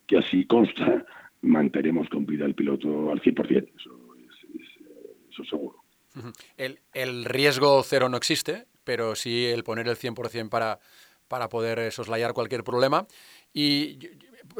[0.06, 1.04] que así consta,
[1.42, 3.68] mantenemos con vida al piloto al 100%.
[5.30, 5.84] Eso seguro.
[6.56, 10.80] El, el, riesgo cero no existe, pero sí el poner el 100% para,
[11.28, 13.06] para poder soslayar cualquier problema.
[13.52, 13.98] Y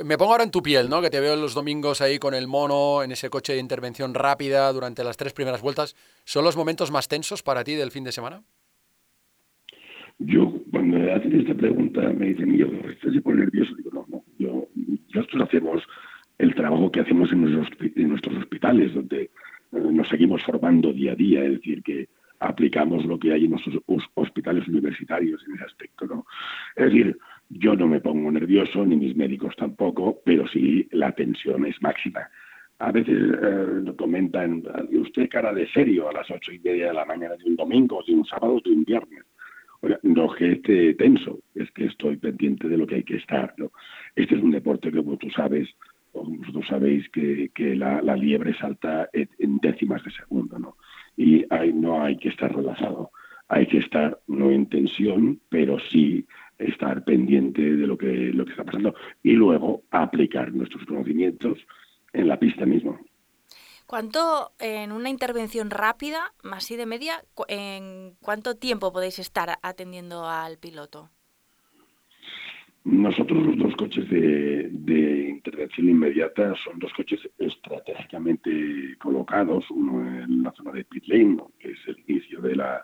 [0.05, 1.01] me pongo ahora en tu piel, ¿no?
[1.01, 4.73] Que te veo los domingos ahí con el mono, en ese coche de intervención rápida
[4.73, 5.97] durante las tres primeras vueltas.
[6.25, 8.43] ¿Son los momentos más tensos para ti del fin de semana?
[10.19, 13.75] Yo, cuando me hacen esta pregunta, me dicen, yo, ¿estás de nervioso?
[13.77, 14.25] Digo, no, no.
[14.39, 14.67] Yo,
[15.15, 15.83] nosotros hacemos
[16.39, 19.31] el trabajo que hacemos en nuestros, en nuestros hospitales, donde
[19.71, 22.09] nos seguimos formando día a día, es decir, que
[22.41, 23.83] aplicamos lo que hay en nuestros
[24.15, 26.27] hospitales universitarios en ese aspecto, ¿no?
[26.77, 27.17] Es decir,
[27.51, 32.29] yo no me pongo nervioso, ni mis médicos tampoco, pero sí la tensión es máxima.
[32.79, 34.63] A veces eh, comentan,
[34.93, 38.03] usted cara de serio a las ocho y media de la mañana de un domingo,
[38.07, 39.25] de un sábado, de un viernes.
[40.03, 43.55] no que esté tenso, es que estoy pendiente de lo que hay que estar.
[43.57, 43.73] ¿no?
[44.15, 45.69] Este es un deporte que, como tú sabes,
[46.13, 50.77] vosotros sabéis que, la, liebre salta en décimas de segundo, ¿no?
[51.19, 51.45] Y
[51.75, 53.11] no hay que estar relajado,
[53.49, 56.25] hay que estar no en tensión, pero sí
[56.59, 61.59] estar pendiente de lo que, lo que está pasando y luego aplicar nuestros conocimientos
[62.13, 63.01] en la pista misma.
[63.87, 70.59] ¿Cuánto, en una intervención rápida, así de media, en cuánto tiempo podéis estar atendiendo al
[70.59, 71.11] piloto?
[72.91, 80.53] Nosotros los dos coches de, intervención inmediata son dos coches estratégicamente colocados, uno en la
[80.53, 82.83] zona de pit lane, que es el inicio de la,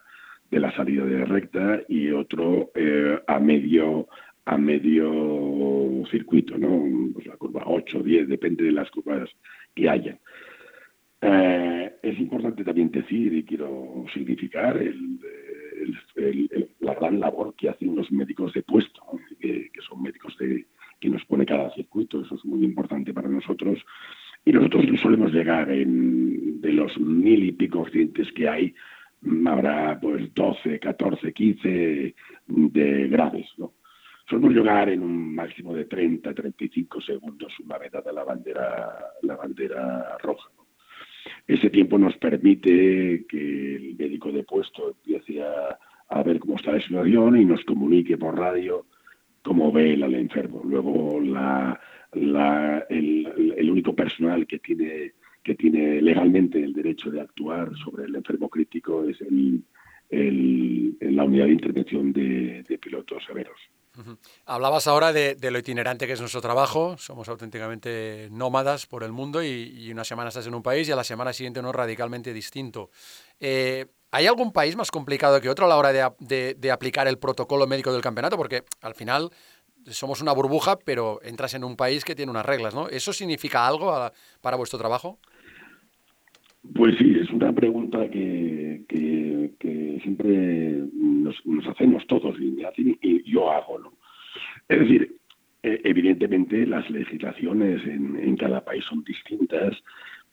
[0.51, 4.07] de la salida de recta, y otro eh, a medio
[4.45, 6.85] a medio circuito, ¿no?
[7.15, 9.31] Pues la curva 8, 10, depende de las curvas
[9.75, 10.19] que haya.
[11.23, 15.19] Eh, es importante también decir, y quiero significar, el,
[16.81, 19.03] la gran labor que hacen los médicos de puesto,
[19.41, 20.67] que, son médicos de,
[21.01, 23.79] que nos pone cada circuito, eso es muy importante para nosotros.
[24.45, 28.75] Y nosotros solemos llegar en, de los mil y pico clientes que hay,
[29.47, 32.15] habrá pues 12, 14, 15
[32.47, 33.73] de graves, ¿no?
[34.29, 39.37] Solemos llegar en un máximo de 30, 35 segundos una vez dada la bandera, la
[39.37, 40.49] bandera roja.
[41.47, 46.81] Ese tiempo nos permite que el médico de puesto empiece a, ver cómo está la
[46.81, 48.87] situación y nos comunique por radio
[49.43, 50.63] cómo ve el enfermo.
[50.65, 51.37] Luego el,
[53.71, 59.05] único personal que tiene, que tiene legalmente el derecho de actuar sobre el enfermo crítico
[59.05, 59.21] es
[60.11, 63.59] la unidad de intervención de pilotos severos.
[64.47, 69.43] Hablabas ahora de, lo itinerante que es nuestro trabajo, somos auténticamente nómadas por el mundo
[69.43, 72.91] y, una semana estás en un país y a la semana siguiente uno radicalmente distinto.
[73.39, 77.67] Eh, ¿Hay algún país más complicado que otro a la hora de, aplicar el protocolo
[77.67, 78.37] médico del campeonato?
[78.37, 79.31] Porque al final
[79.87, 82.89] somos una burbuja, pero entras en un país que tiene unas reglas, ¿no?
[82.89, 83.93] ¿Eso significa algo
[84.41, 85.19] para vuestro trabajo?
[86.75, 88.64] Pues sí, es una pregunta que,
[90.03, 91.37] siempre nos,
[91.69, 93.79] hacemos todos y, yo hago.
[93.79, 93.93] ¿no?
[94.69, 95.17] Es decir,
[95.63, 99.77] e, evidentemente las legislaciones en, cada país son distintas,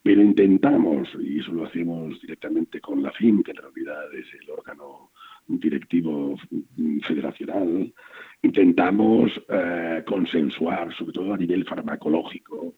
[0.04, 4.50] pero intentamos, y eso lo hacemos directamente con la FIM, que en realidad es el
[4.50, 5.12] órgano
[5.48, 6.36] directivo
[7.08, 7.94] federacional,
[8.42, 12.76] intentamos eh, consensuar, sobre todo a nivel farmacológico,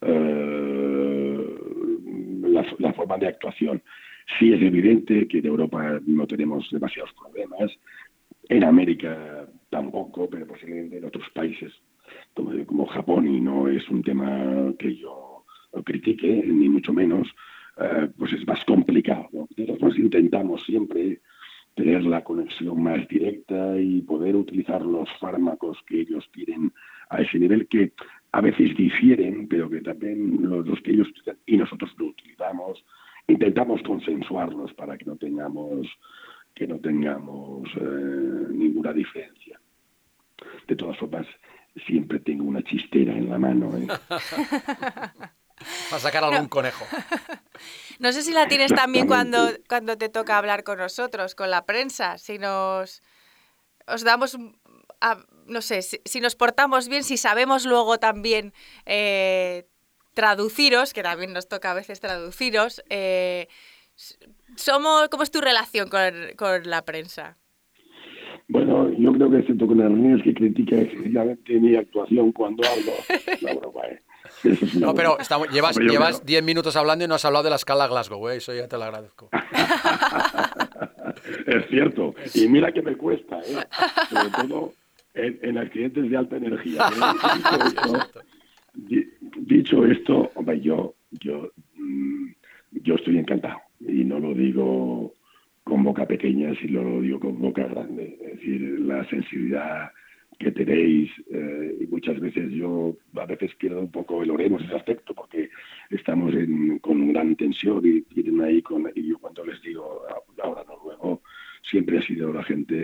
[0.00, 1.10] eh,
[2.78, 3.82] la, forma de actuación.
[4.38, 7.70] Sí es evidente que en Europa no tenemos demasiados problemas,
[8.48, 11.72] en América tampoco, pero posiblemente en otros países
[12.34, 15.44] como, como Japón, y no es un tema que yo
[15.84, 17.28] critique, ni mucho menos,
[17.76, 19.28] eh, pues es más complicado.
[19.56, 21.20] Nosotros intentamos siempre
[21.74, 26.72] tener la conexión más directa y poder utilizar los fármacos que ellos tienen
[27.08, 27.92] a ese nivel que
[28.32, 31.08] a veces difieren, pero que también los, que ellos
[31.46, 32.84] y nosotros lo utilizamos,
[33.32, 35.86] intentamos consensuarlos para que no tengamos
[36.54, 39.60] que no tengamos eh, ninguna diferencia.
[40.66, 41.26] De todas formas,
[41.86, 43.70] siempre tengo una chistera en la mano.
[43.78, 43.86] ¿eh?
[45.92, 46.84] a sacar algún conejo.
[47.98, 51.66] No sé si la tienes también cuando, cuando te toca hablar con nosotros, con la
[51.66, 53.02] prensa, si nos
[53.86, 54.38] os damos
[55.46, 58.54] no sé, si, nos portamos bien, si sabemos luego también
[58.86, 59.66] eh,
[60.14, 63.48] traduciros, que también nos toca a veces traduciros, eh,
[64.56, 67.36] somos, ¿cómo es tu relación con, la prensa?
[68.48, 72.92] Bueno, yo creo que excepto con Ernest que critica excesivamente mi actuación cuando hablo,
[73.42, 74.02] la broma, ¿eh?
[74.78, 75.18] No, pero
[75.52, 78.36] llevas, llevas 10 minutos hablando y no has hablado de la escala Glasgow, ¿eh?
[78.36, 79.28] eso ya te lo agradezco.
[81.46, 83.64] es cierto, y mira que me cuesta, ¿eh?
[84.08, 84.72] sobre todo
[85.14, 86.84] en, accidentes de alta energía.
[88.74, 92.26] Dicho, esto, yo, yo, mm,
[92.82, 95.14] yo estoy encantado y no lo digo
[95.64, 98.18] con boca pequeña, sino lo digo con boca grande.
[98.20, 99.90] Es decir, la sensibilidad
[100.38, 104.74] que tenéis eh, y muchas veces yo a veces pierdo un poco el oremos ese
[104.74, 105.50] aspecto porque
[105.90, 110.02] estamos en, con gran tensión y tienen ahí con y yo cuando les digo
[110.42, 111.20] ahora no luego
[111.62, 112.74] siempre ha sido la gente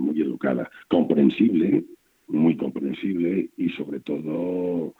[0.00, 1.84] muy educada, comprensible,
[2.28, 4.94] muy comprensible y sobre todo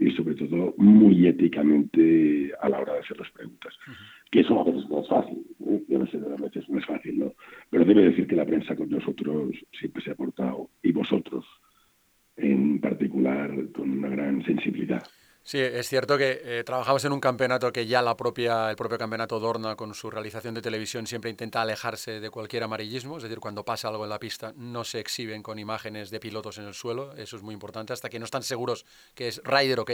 [0.00, 3.74] y sobre todo muy éticamente a la hora de hacer las preguntas.
[4.30, 5.82] Que eso a veces no es fácil, ¿eh?
[5.94, 5.98] a
[6.42, 7.34] veces no es fácil, ¿no?
[7.68, 11.44] Pero debe decir que la prensa con nosotros siempre se ha portado, y vosotros
[12.36, 15.02] en particular, con una gran sensibilidad.
[15.42, 18.98] Sí, es cierto que eh, trabajamos en un campeonato que ya la propia, el propio
[18.98, 23.40] campeonato Dorna con su realización de televisión siempre intenta alejarse de cualquier amarillismo, es decir,
[23.40, 26.74] cuando pasa algo en la pista no se exhiben con imágenes de pilotos en el
[26.74, 28.84] suelo, eso es muy importante, hasta que no están seguros
[29.14, 29.90] que es rider ok.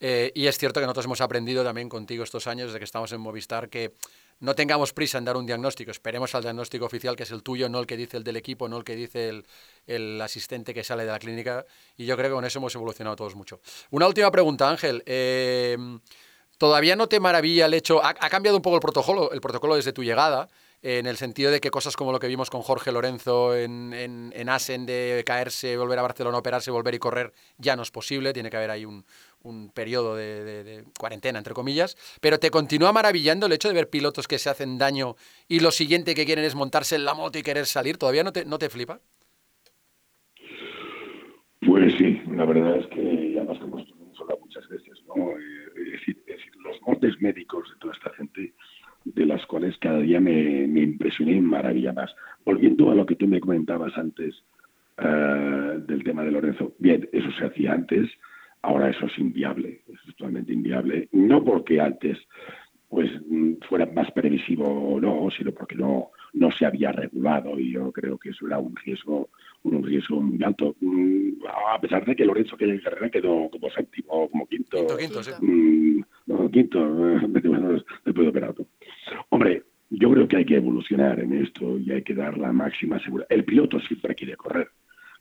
[0.00, 3.12] Eh, y es cierto que nosotros hemos aprendido también contigo estos años, desde que estamos
[3.12, 3.92] en Movistar, que
[4.40, 7.68] no tengamos prisa en dar un diagnóstico, esperemos al diagnóstico oficial, que es el tuyo,
[7.68, 9.42] no el que dice el del equipo, no el que dice
[9.86, 11.64] el, asistente que sale de la clínica,
[11.96, 13.60] y yo creo que con eso hemos evolucionado todos mucho.
[13.90, 15.02] Una última pregunta, Ángel.
[15.06, 15.76] Eh,
[16.60, 18.04] ¿todavía no te maravilla el hecho?
[18.04, 20.48] Ha, cambiado un poco el protocolo, el protocolo desde tu llegada,
[20.82, 24.32] en el sentido de que cosas como lo que vimos con Jorge Lorenzo en, en,
[24.34, 28.32] en Asen de caerse, volver a Barcelona, operarse, volver y correr, ya no es posible,
[28.32, 29.04] tiene que haber ahí un,
[29.42, 34.28] un periodo de, cuarentena, entre comillas, pero te continúa maravillando el hecho de ver pilotos
[34.28, 35.16] que se hacen daño
[35.48, 38.32] y lo siguiente que quieren es montarse en la moto y querer salir, ¿todavía no
[38.32, 39.00] te, no te flipa?
[41.60, 45.30] Pues sí, la verdad es que además como hemos hablado muchas veces, ¿no?
[45.32, 48.54] Eh, Es decir, los moldes médicos de toda esta gente,
[49.04, 52.14] de las cuales cada día me, me impresioné y maravilla más.
[52.44, 54.34] Volviendo a lo que tú me comentabas antes
[54.98, 58.10] eh, del tema de Lorenzo, bien, eso se hacía antes,
[58.62, 62.18] ahora eso es inviable, es totalmente inviable, no porque antes
[62.90, 67.72] pues mm, fuera más previsivo o no, sino porque no, no se había regulado y
[67.72, 69.30] yo creo que eso era un riesgo,
[69.62, 70.74] un riesgo muy alto.
[70.80, 71.30] Mm,
[71.72, 74.76] A pesar de que Lorenzo que en carrera quedó como séptimo o como quinto.
[74.76, 75.30] Quinto, quinto, sí.
[75.40, 76.80] Mm, no, quinto,
[77.28, 78.54] después de operar.
[79.28, 82.98] Hombre, yo creo que hay que evolucionar en esto y hay que dar la máxima
[82.98, 83.28] seguridad.
[83.30, 84.68] El piloto siempre quiere correr.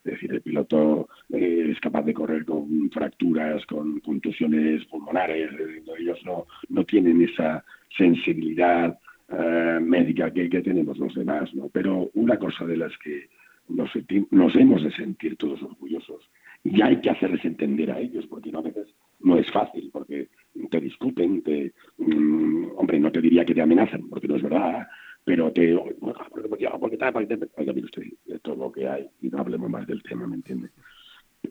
[0.03, 5.51] Es decir, el piloto eh, es capaz de correr con fracturas, con contusiones pulmonares.
[5.99, 7.63] Ellos no, no tienen esa
[7.97, 8.97] sensibilidad
[9.29, 11.53] eh, médica que, que tenemos los demás.
[11.53, 11.69] ¿no?
[11.69, 13.29] Pero una cosa de las que
[13.69, 13.89] nos,
[14.31, 16.29] nos hemos de sentir todos orgullosos
[16.63, 18.87] y hay que hacerles entender a ellos, porque no, a veces
[19.19, 20.27] no es fácil, porque
[20.69, 24.87] te discuten, te, mm, hombre, no te diría que te amenazan, porque no es verdad,
[25.23, 30.01] pero te, porque, porque, porque porque es lo que hay, y no hablemos más del
[30.03, 30.69] tema, ¿me entiende?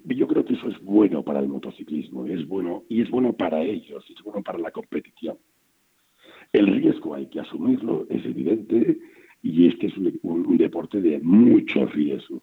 [0.04, 3.62] Yo creo que eso es bueno para el motociclismo, es bueno, y es bueno para
[3.62, 5.38] ellos, es bueno para la competición.
[6.52, 8.98] El riesgo hay que asumirlo, es evidente,
[9.42, 12.42] y este es un, un- un deporte de mucho riesgo.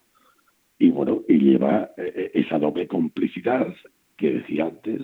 [0.77, 3.73] Y bueno, y lleva eh, esa doble complicidad
[4.17, 5.01] que decía antes,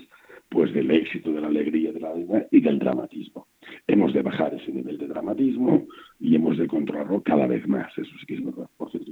[0.51, 3.47] pues del éxito, de la alegría, de la vida y del dramatismo.
[3.87, 5.87] Hemos de bajar ese nivel de dramatismo
[6.19, 7.89] y hemos de controlarlo cada vez más.
[7.97, 8.69] Eso sí que es verdad.
[8.75, 9.09] Por cierto,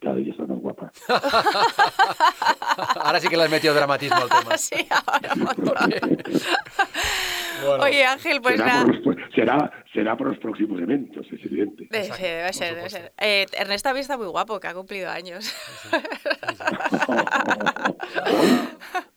[0.00, 0.92] cada día está más guapa.
[3.02, 4.56] Ahora sí que le has metido dramatismo al tema.
[4.58, 5.34] Sí, ahora.
[7.66, 7.84] Bueno.
[7.84, 8.84] Oye, Ángel, pues será, nada.
[8.84, 11.86] por los, pro- será, será por los próximos eventos, es evidente.
[11.90, 12.98] Debe Exacto, ser, debe ser, debe supuesto.
[12.98, 13.12] ser.
[13.28, 15.54] Eh, Ernesto también está muy guapo, que ha cumplido años.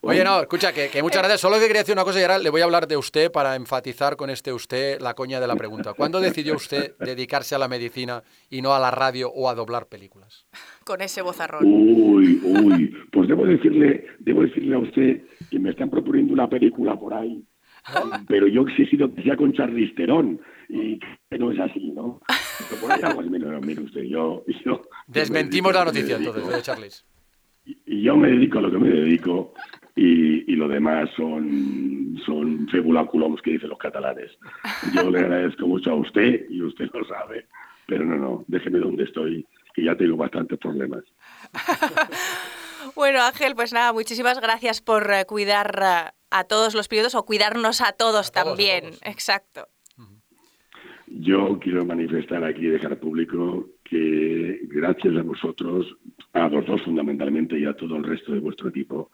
[0.01, 1.39] Oye, no, escucha, que, que muchas gracias.
[1.41, 3.55] Solo que quería decir una cosa y ahora le voy a hablar de usted para
[3.55, 5.93] enfatizar con este usted la coña de la pregunta.
[5.93, 9.87] ¿Cuándo decidió usted dedicarse a la medicina y no a la radio o a doblar
[9.87, 10.45] películas?
[10.83, 11.63] Con ese bozarrón.
[11.65, 16.99] Uy, uy, pues debo decirle, debo decirle a usted que me están proponiendo una película
[16.99, 17.41] por ahí,
[18.27, 22.21] pero yo he exigido que sea con Charlize Theron y que no es así, ¿no?
[22.69, 26.55] Pero por ahí algo así, mire, mire usted, yo, yo Desmentimos la noticia dedico- entonces,
[26.55, 27.05] de Charles.
[27.65, 29.53] y y yo me dedico a lo que me dedico
[29.95, 34.31] y, y lo demás son, son febulaculums que dicen los catalanes.
[34.93, 37.47] Yo le agradezco mucho a usted y usted lo sabe,
[37.88, 41.03] pero no, no, déjeme donde estoy, que ya tengo bastantes problemas.
[42.95, 47.25] Bueno, Ángel, pues nada, muchísimas gracias por eh, cuidar eh, a todos los pilotos o
[47.25, 48.81] cuidarnos a todos A todos, a también.
[48.86, 49.01] todos.
[49.03, 49.67] Exacto.
[51.07, 55.86] Yo quiero manifestar aquí y dejar público que gracias a vosotros,
[56.34, 59.11] a los dos fundamentalmente y a todo el resto de vuestro equipo,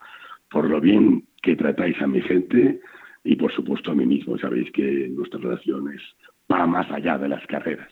[0.49, 2.79] por lo bien que tratáis a mi gente
[3.25, 4.37] y por supuesto a mí mismo.
[4.37, 6.01] Sabéis que nuestra relación es
[6.49, 7.91] va más allá de las carreras.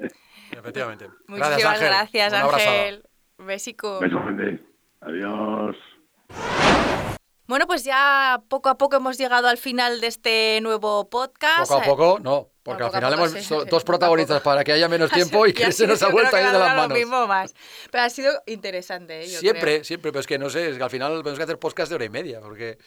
[0.50, 1.08] Efectivamente.
[1.28, 2.38] Muchísimas gracias, Un.
[2.38, 3.02] Ángel.
[3.38, 4.00] Besico.
[4.00, 4.60] Beso grande.
[5.02, 5.76] Adiós.
[7.46, 11.70] Bueno, pues ya poco a poco hemos llegado al final de este nuevo podcast.
[11.70, 15.10] Poco a poco, no, porque al final hemos sí, dos protagonistas para que haya menos
[15.12, 16.88] tiempo y que se nos ha vuelto a ir de las manos.
[16.90, 17.54] Lo mismo más.
[17.90, 19.30] Pero ha sido interesante, ¿eh?
[19.30, 19.84] yo Siempre, creo.
[19.84, 21.94] siempre, pero es que no sé, es que al final tenemos que hacer podcast de
[21.96, 22.78] hora y media, porque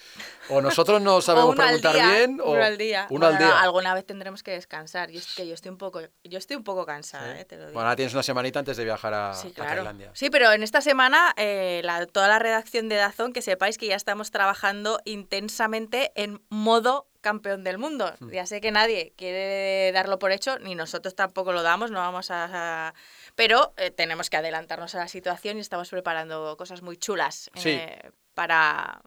[0.50, 3.08] o nosotros no sabemos preguntar día, bien, o uno al día.
[3.10, 3.62] uno al Bueno, no, día.
[3.64, 5.12] alguna vez tendremos que descansar.
[5.12, 7.42] Y es que yo estoy un poco, yo estoy un poco cansada, Sí.
[7.42, 7.46] ¿eh?
[7.46, 7.74] te lo digo.
[7.74, 9.76] Bueno, ahora tienes una semanita antes de viajar a, Sí, a claro.
[9.76, 10.12] Tailandia.
[10.14, 13.88] Sí, pero en esta semana eh, la- toda la redacción de Dazón, que sepáis que
[13.88, 18.14] ya estamos trabajando intensamente en modo campeón del mundo.
[18.20, 18.30] Hmm.
[18.30, 22.30] Ya sé que nadie quiere darlo por hecho, ni nosotros tampoco lo damos, no vamos
[22.30, 22.94] a...
[23.36, 27.70] Pero eh, tenemos que adelantarnos a la situación y estamos preparando cosas muy chulas Sí.
[27.72, 29.02] eh, para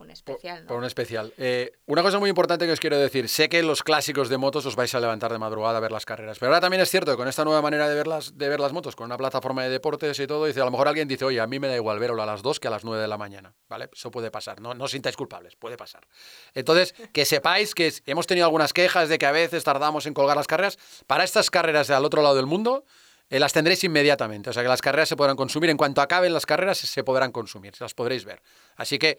[0.00, 0.62] un Por, especial.
[0.62, 0.68] ¿no?
[0.68, 1.32] por un especial.
[1.36, 4.66] Eh, una cosa muy importante que os quiero decir, sé que los clásicos de motos
[4.66, 7.12] os vais a levantar de madrugada a ver las carreras, pero ahora también es cierto
[7.12, 9.62] que con esta nueva manera de ver las, de ver las motos, con una plataforma
[9.62, 11.76] de deportes y todo, dice, a lo mejor alguien dice, oye, a mí me da
[11.76, 13.88] igual verlo a las 2 que a las 9 de la mañana, ¿vale?
[13.92, 16.06] Eso puede pasar, no, no os sintáis culpables, puede pasar.
[16.54, 20.36] Entonces, que sepáis que hemos tenido algunas quejas de que a veces tardamos en colgar
[20.36, 22.84] las carreras, para estas carreras de al otro lado del mundo,
[23.30, 24.50] eh, las tendréis inmediatamente.
[24.50, 25.70] O sea que las carreras se podrán consumir.
[25.70, 28.42] En cuanto acaben las carreras, se podrán consumir, se las podréis ver.
[28.76, 29.18] Así que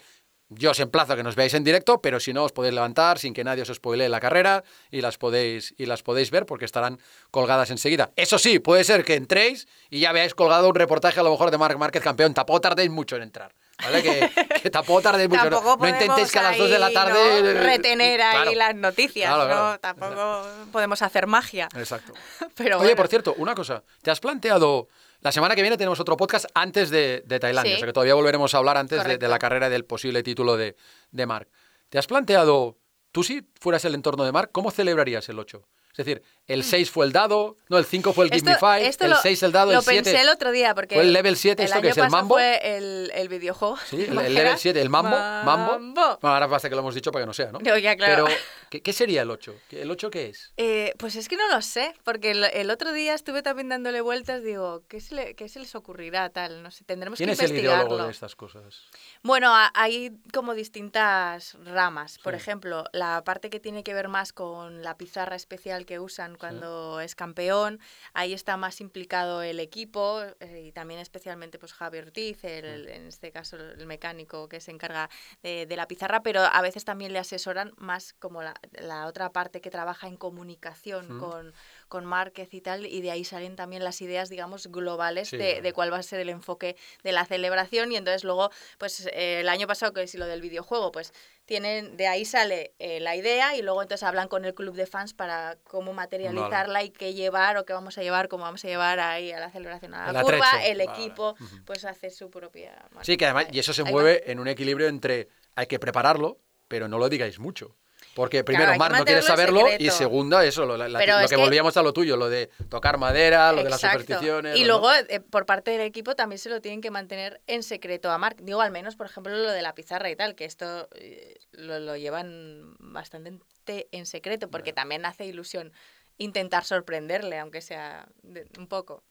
[0.54, 3.18] Yo os emplazo a que nos veáis en directo, pero si no, os podéis levantar
[3.20, 6.66] sin que nadie os spoilee la carrera y las podéis, y las podéis ver porque
[6.66, 7.00] estarán
[7.32, 8.12] colgadas enseguida.
[8.18, 11.52] Eso sí, puede ser que entréis y ya veáis colgado un reportaje a lo mejor
[11.52, 12.34] de Marc Márquez campeón.
[12.34, 13.54] Tampoco tardéis mucho en entrar.
[13.82, 14.04] ¿Vale?
[14.04, 14.30] Que,
[14.62, 15.46] que tampoco tardéis mucho.
[15.46, 17.42] No, Tampoco no intentéis que a las 2 de la tarde.
[17.54, 17.64] ¿no?
[17.64, 18.52] retener ahí Claro.
[18.58, 19.56] las noticias, Claro, ¿no?
[19.56, 19.80] claro.
[19.80, 21.70] Tampoco podemos hacer magia.
[21.76, 22.14] Exacto.
[22.56, 22.96] Pero Oye, bueno.
[22.98, 23.84] por cierto, una cosa.
[24.02, 24.90] ¿Te has planteado...
[25.22, 27.76] La semana que viene tenemos otro podcast antes de, de Tailandia, Sí.
[27.76, 30.58] o sea que todavía volveremos a hablar antes de, la carrera y del posible título
[30.58, 30.76] de,
[31.12, 31.48] de Marc.
[31.90, 32.78] ¿Te has planteado,
[33.12, 35.62] tú si fueras el entorno de Marc, cómo celebrarías el 8?
[35.92, 36.24] Es decir,
[36.54, 38.52] el 6 fue el dado, no, el 5 fue el Give Me.
[38.54, 40.04] Esto- Five, esto el lo- 6 el dado, Lo el 7...
[40.04, 40.96] pensé el otro día porque.
[40.96, 42.36] ¿Fue el level 7 esto que es el mambo?
[42.36, 43.78] fue el, el videojuego.
[43.90, 45.72] Sí, ¿te el, el level 7, el mambo, mambo.
[45.74, 46.18] Mambo.
[46.22, 47.60] Bueno, ahora basta que lo hemos dicho para que no sea, ¿no?
[47.60, 48.26] No, ya, claro.
[48.26, 48.38] Pero,
[48.70, 49.56] ¿qué, qué sería el 8?
[49.72, 50.52] ¿El 8 qué es?
[50.58, 54.44] Eh, pues es que no lo sé, porque el, otro día estuve también dándole vueltas,
[54.44, 56.64] digo, ¿qué se, le- qué se les ocurrirá tal?
[56.64, 57.84] No sé, tendremos ¿Quién que es el investigarlo.
[57.86, 58.82] ideólogo de estas cosas?
[59.24, 62.18] Bueno, hay como distintas ramas.
[62.20, 62.38] Por Sí.
[62.38, 67.00] ejemplo, la parte que tiene que ver más con la pizarra especial que usan cuando
[67.00, 67.80] es campeón,
[68.14, 73.08] ahí está más implicado el equipo eh, y también especialmente pues Javi Ortiz, el- en
[73.08, 75.10] este caso el mecánico que se encarga
[75.44, 79.32] de, de la pizarra, pero a veces también le asesoran más como la, la otra
[79.32, 81.20] parte que trabaja en comunicación Mm.
[81.20, 81.54] con,
[81.92, 85.48] con Márquez y tal, y de ahí salen también las ideas, digamos, globales Sí, de,
[85.50, 85.62] claro.
[85.64, 89.42] de cuál va a ser el enfoque de la celebración y entonces luego, pues eh,
[89.42, 91.12] el año pasado que si lo del videojuego, pues
[91.44, 94.86] tienen, de ahí sale eh, la idea y luego entonces hablan con el club de
[94.86, 98.70] fans para cómo materializarla y qué llevar o qué vamos a llevar, cómo vamos a
[98.70, 100.84] llevar ahí a la celebración a El la curva, el Vale.
[100.92, 101.36] equipo
[101.66, 102.88] pues hace su propia...
[103.02, 103.56] Sí, que además, marca.
[103.58, 103.92] y eso se Ahí va.
[103.92, 106.40] mueve en un equilibrio entre hay que prepararlo,
[106.70, 107.76] pero no lo digáis mucho.
[108.14, 111.42] Porque primero, Mar no quiere saberlo y segunda, eso, lo, la- lo es que que-
[111.42, 114.58] volvíamos a lo tuyo, lo de tocar madera, lo de las supersticiones.
[114.58, 118.12] Y luego, eh, por parte del equipo, también se lo tienen que mantener en secreto
[118.12, 118.40] a Marc.
[118.42, 121.80] Digo, al menos, por ejemplo, lo de la pizarra y tal, que esto eh, lo,
[121.80, 125.72] lo llevan bastante en secreto, porque también hace ilusión
[126.18, 129.04] intentar sorprenderle, aunque sea de- un poco.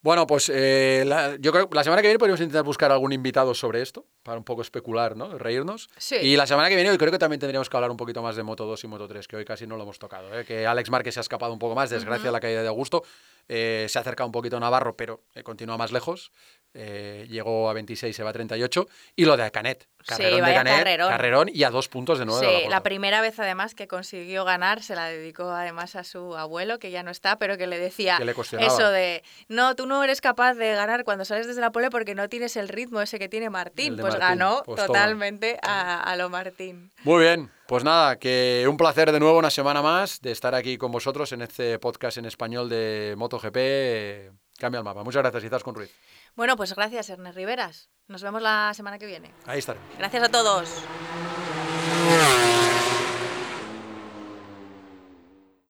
[0.00, 3.12] Bueno, pues eh, la- yo creo que la semana que viene podríamos intentar buscar algún
[3.12, 5.36] invitado sobre esto, para un poco especular, ¿no?
[5.36, 5.90] Reírnos.
[5.96, 6.14] Sí.
[6.16, 8.36] Y la semana que viene yo creo que también tendríamos que hablar un poquito más
[8.36, 10.38] de Moto 2 y Moto 3, que hoy casi no lo hemos tocado.
[10.38, 10.44] ¿eh?
[10.44, 12.32] Que Alex Márquez se ha escapado un poco más, desgracia Ujú.
[12.32, 13.02] la caída de Augusto.
[13.48, 16.30] Eh, se ha acercado un poquito a Navarro, pero continúa más lejos.
[16.74, 18.86] Eh, llegó a 26, se va a 38.
[19.16, 19.88] Y lo de Canet.
[20.06, 21.08] Carrerón de Canet, carrerón.
[21.08, 22.40] carrerón y a dos puntos de nuevo.
[22.40, 26.36] Sí, de la, primera vez además que consiguió ganar se la dedicó además a su
[26.36, 28.72] abuelo, que ya no está, pero que le decía Que le cuestionaba.
[28.72, 32.14] eso de, no, tú no eres capaz de ganar cuando sales desde la pole porque
[32.14, 33.96] no tienes el ritmo ese que tiene Martín.
[33.96, 36.90] Pues Martín, ganó pues totalmente a, a lo Martín.
[37.02, 40.78] Muy bien, pues nada, que un placer de nuevo una semana más de estar aquí
[40.78, 43.56] con vosotros en este podcast en español de MotoGP.
[43.56, 45.04] eh, Cambia el mapa.
[45.04, 45.90] Muchas gracias, Izaskun Ruiz.
[46.36, 47.90] Bueno, pues gracias, Ernest Riveras.
[48.06, 49.34] Nos vemos la semana que viene.
[49.46, 49.78] Ahí estaré.
[49.98, 50.68] Gracias a todos.